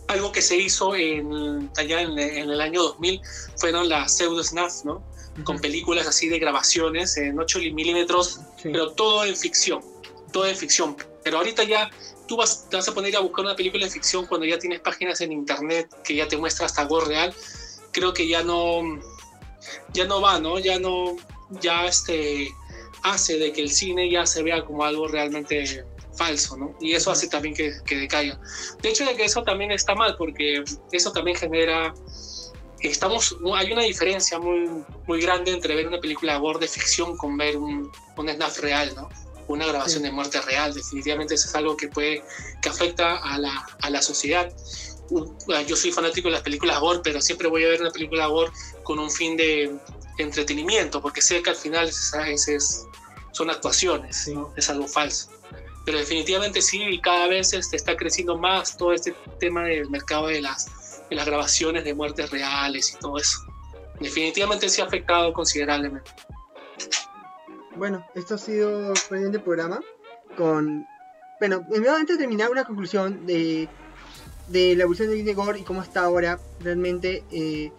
[0.09, 3.21] algo que se hizo en, allá en, en el año 2000
[3.57, 5.03] fueron las pseudo SNAF, ¿no?
[5.45, 8.71] Con películas así de grabaciones en 8 milímetros Sí.
[8.73, 9.83] pero todo en ficción,
[10.33, 10.97] todo en ficción.
[11.23, 11.91] Pero ahorita ya
[12.27, 14.81] tú vas, te vas a poner a buscar una película de ficción cuando ya tienes
[14.81, 17.35] páginas en internet que ya te muestra hasta gore real.
[17.93, 18.83] Creo que ya no,
[19.93, 20.59] ya no va, ¿no?
[20.59, 21.17] Ya no,
[21.61, 22.49] ya este
[23.03, 25.85] hace de que el cine ya se vea como algo realmente
[26.17, 26.75] falso, ¿no?
[26.81, 28.39] Y eso hace también que, que decaiga.
[28.83, 31.93] De hecho, de que eso también está mal porque eso también genera
[32.81, 34.69] estamos hay una diferencia muy
[35.07, 38.93] muy grande entre ver una película gore de ficción con ver un, un snaf real,
[38.95, 39.09] ¿no?
[39.49, 40.09] una grabación Sí.
[40.09, 40.75] de muerte real.
[40.75, 42.25] Definitivamente eso es algo que puede,
[42.61, 44.53] que afecta a la, a la sociedad.
[45.11, 45.25] Uh,
[45.69, 48.51] Yo soy fanático de las películas gore, pero siempre voy a ver una película gore
[48.83, 49.73] con un fin de
[50.19, 52.13] entretenimiento, porque sé que al final es-
[52.49, 52.85] es-
[53.31, 54.35] son actuaciones, Sí.
[54.35, 54.53] ¿no?
[54.57, 55.29] es algo falso.
[55.87, 60.27] Pero definitivamente sí, y cada vez este, está creciendo más todo este tema del mercado
[60.27, 63.39] de las, de las grabaciones de muertes reales y todo eso.
[64.01, 66.11] Definitivamente sí ha afectado considerablemente.
[67.77, 69.81] Bueno, esto ha sido el presente programa
[70.37, 70.85] con...
[71.39, 73.69] Bueno, de terminar una conclusión de,
[74.49, 77.71] de la evolución de Gore y cómo está ahora realmente eh,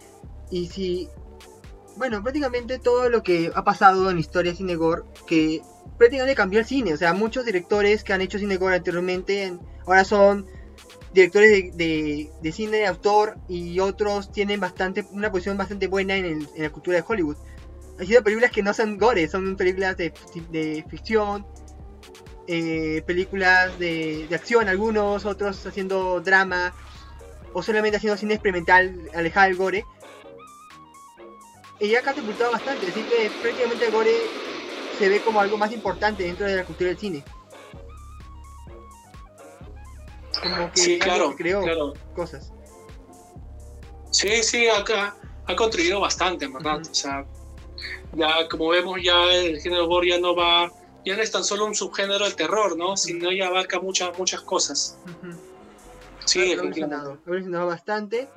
[0.50, 1.10] y si...
[1.96, 5.60] Bueno, prácticamente todo lo que ha pasado en la historia de Cine Gore que
[5.98, 9.60] prácticamente cambió el cine, o sea, muchos directores que han hecho Cine Gore anteriormente en-
[9.86, 10.46] ahora son
[11.12, 16.16] directores de, de- de cine de autor y otros tienen bastante una posición bastante buena
[16.16, 17.36] en, el- en la cultura de Hollywood
[17.98, 20.12] han sido películas que no son gore, son películas de,
[20.50, 21.44] de ficción,
[22.46, 26.72] eh, películas de, de acción algunos, otros haciendo drama,
[27.52, 29.84] o solamente haciendo cine experimental alejado del gore.
[31.80, 34.30] Y ha catapultado bastante, así que prácticamente el gore
[34.98, 37.24] se ve como algo más importante dentro de la cultura del cine.
[40.42, 41.94] Como que Sí, claro, creó claro.
[42.14, 42.52] cosas.
[44.10, 46.80] Sí, sí, acá ha contribuido bastante, verdad.
[46.80, 47.24] O sea,
[48.14, 50.72] ya como vemos, ya el género gore ya no va,
[51.04, 52.96] ya no es tan solo un subgénero del terror, ¿no?
[52.96, 54.98] Sino ya abarca muchas, muchas cosas.
[56.24, 58.28] Sí, ha evolucionado bastante,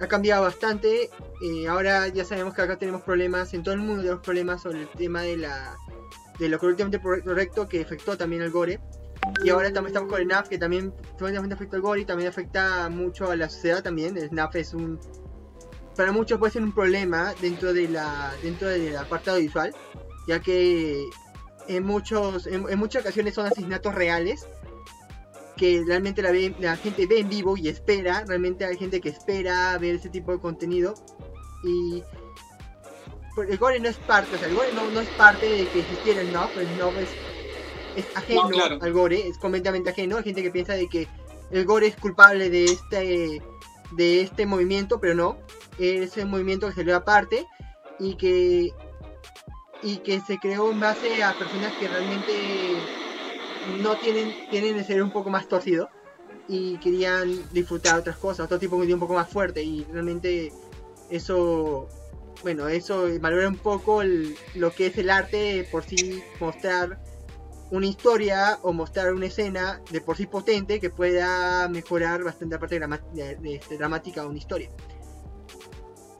[0.00, 1.10] ha cambiado bastante.
[1.42, 4.82] eh, ahora ya sabemos que acá tenemos problemas, en todo el mundo tenemos problemas sobre
[4.82, 5.76] el tema de la
[6.38, 6.58] de lo
[6.98, 8.80] por- correcto que afectó también al gore.
[9.42, 10.92] Y ahora también estamos con el NAF que también,
[11.54, 14.18] afecta al gore y también afecta mucho a la sociedad también.
[14.18, 14.98] El NAF es un
[15.96, 19.72] para muchos puede ser un problema dentro de la dentro del apartado visual,
[20.26, 21.08] ya que
[21.68, 24.46] en, en muchas ocasiones son asesinatos reales
[25.56, 29.08] que realmente la, ve- la gente ve en vivo y espera, realmente hay gente que
[29.10, 30.94] espera ver ese tipo de contenido
[31.64, 32.02] y
[33.48, 35.80] el gore no es parte, o sea, el gore no, no es parte de que
[35.80, 37.16] existiera el NOF, el NOF es,
[37.96, 38.78] es ajeno No, claro.
[38.80, 41.08] al gore, es completamente ajeno, hay gente que piensa de que
[41.50, 43.42] el gore es culpable de este
[43.92, 45.36] de este movimiento, pero no,
[45.78, 47.46] es un movimiento que salió aparte
[47.98, 48.72] y que
[49.82, 52.88] y que se creó en base a personas que realmente
[53.64, 55.88] no tienen, tienen de ser un poco más torcido
[56.46, 60.52] y querían disfrutar otras cosas, otro tipo de un poco más fuerte y realmente
[61.08, 61.88] eso,
[62.42, 66.98] bueno, eso valora un poco el- lo que es el arte por sí mostrar
[67.70, 72.60] una historia o mostrar una escena de por sí potente que pueda mejorar bastante la
[72.60, 72.80] parte
[73.44, 74.68] este, dramática de una historia.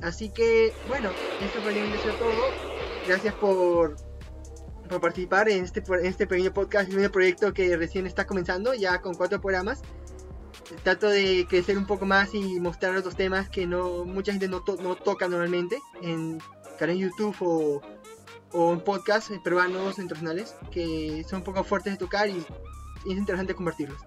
[0.01, 2.43] Así que, bueno, esto prácticamente es todo.
[3.07, 3.97] Gracias por,
[4.89, 9.01] por participar en este, en este pequeño podcast, un proyecto que recién está comenzando, ya
[9.01, 9.82] con cuatro programas.
[10.82, 14.62] Trato de crecer un poco más y mostrar otros temas que no mucha gente no,
[14.62, 16.41] to- no toca normalmente en
[16.78, 17.82] canal YouTube o,
[18.53, 22.45] o en podcasts peruanos internacionales que son un poco fuertes de tocar y,
[23.05, 24.01] y es interesante compartirlos.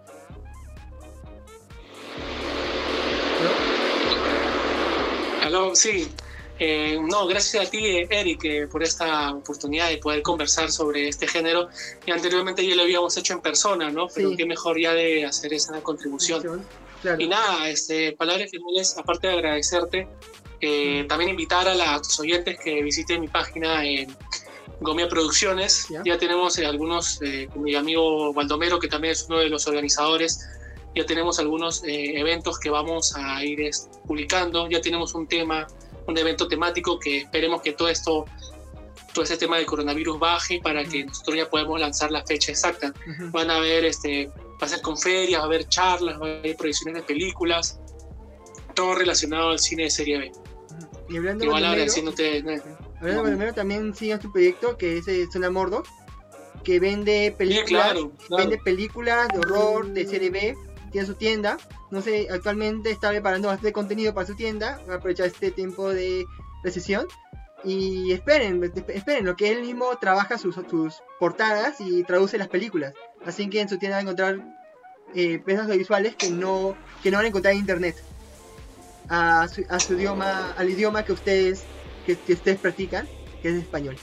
[3.42, 5.46] ¿No?
[5.46, 6.12] Aló, sí.
[6.60, 7.80] Eh, no, gracias a ti,
[8.10, 11.70] Eric, eh, por esta oportunidad de poder conversar sobre este género.
[12.06, 14.08] Y anteriormente ya lo habíamos hecho en persona, ¿no?
[14.08, 14.38] Pero Sí.
[14.38, 16.66] qué mejor ya de hacer esa contribución.
[17.02, 17.22] Claro.
[17.22, 20.08] Y nada, este, palabras finales, aparte de agradecerte,
[20.60, 24.16] eh, también invitar a, la- a tus oyentes que visiten mi página en
[24.82, 25.86] Gomia Producciones.
[25.90, 26.02] Ya.
[26.04, 29.68] Ya, tenemos eh, algunos, eh, con mi amigo Baldomero, que también es uno de los
[29.68, 30.40] organizadores,
[30.96, 35.68] ya tenemos algunos eh, eventos que vamos a ir es, publicando, ya tenemos un tema,
[36.08, 38.26] un evento temático que esperemos que todo esto,
[39.14, 42.94] todo este tema del coronavirus baje para que nosotros ya podamos lanzar la fecha exacta.
[43.32, 46.40] Van a haber, este, va a ser con ferias, va a haber charlas, va a
[46.40, 47.80] haber proyecciones de películas,
[48.74, 50.32] todo relacionado al cine de serie B.
[51.10, 52.62] Y hablando de Igual agradeciéndote, eh,
[53.00, 55.84] Hablando de Baldomero, también sigan su proyecto que es Zona Mordo,
[56.64, 58.44] que vende sí, películas, claro, claro.
[58.44, 60.56] vende películas de horror, de serie B,
[60.98, 61.58] tiene su tienda.
[61.92, 64.82] No sé, actualmente está preparando bastante contenido para su tienda.
[64.90, 66.26] Va a aprovechar este tiempo de
[66.64, 67.06] recesión.
[67.64, 72.94] Y esperen, esperen, lo que él mismo trabaja sus, sus portadas y traduce las películas.
[73.26, 74.56] Así que en su tienda van a encontrar
[75.14, 77.96] eh, piezas audiovisuales que no, que no van a encontrar en internet.
[79.10, 81.64] A su, a su idioma, al idioma que ustedes,
[82.06, 83.08] que, que ustedes practican,
[83.42, 83.98] que es español.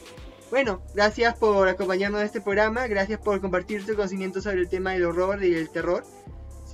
[0.51, 4.92] Bueno, gracias por acompañarnos en este programa, gracias por compartir tu conocimiento sobre el tema
[4.92, 6.05] del horror y el terror.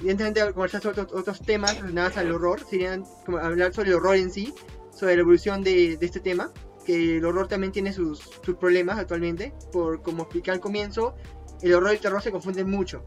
[0.00, 3.04] Evidentemente conversar sobre otros, otros temas relacionados al horror, serían
[3.40, 4.52] hablar sobre el horror en sí,
[4.92, 6.50] sobre la evolución de, de este tema,
[6.84, 8.20] que el horror también tiene sus,
[8.58, 11.14] problemas actualmente, por como expliqué al comienzo,
[11.62, 13.04] el horror y el terror se confunden mucho.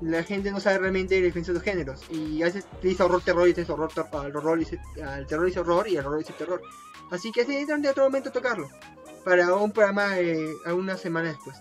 [0.00, 2.04] La gente no sabe realmente la diferencia de los géneros.
[2.10, 5.60] Y a veces dice horror, terror y dice horror, al, horror dice, al terror dice
[5.60, 6.60] horror y al horror dice terror.
[7.10, 8.68] Así que necesitan de otro momento tocarlo.
[9.24, 11.56] Para un programa eh, a una semana después.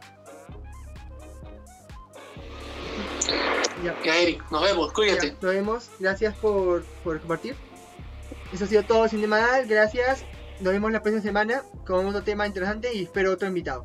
[3.84, 3.96] Ya.
[4.04, 5.28] Ya, Eric, nos vemos, cuídate.
[5.28, 5.90] Ya, nos vemos.
[6.00, 7.56] Gracias por, por compartir.
[8.54, 9.68] Eso ha sido todo, Cinemadal.
[9.68, 10.26] Gracias.
[10.60, 13.84] Nos vemos la próxima semana con otro tema interesante y espero otro invitado.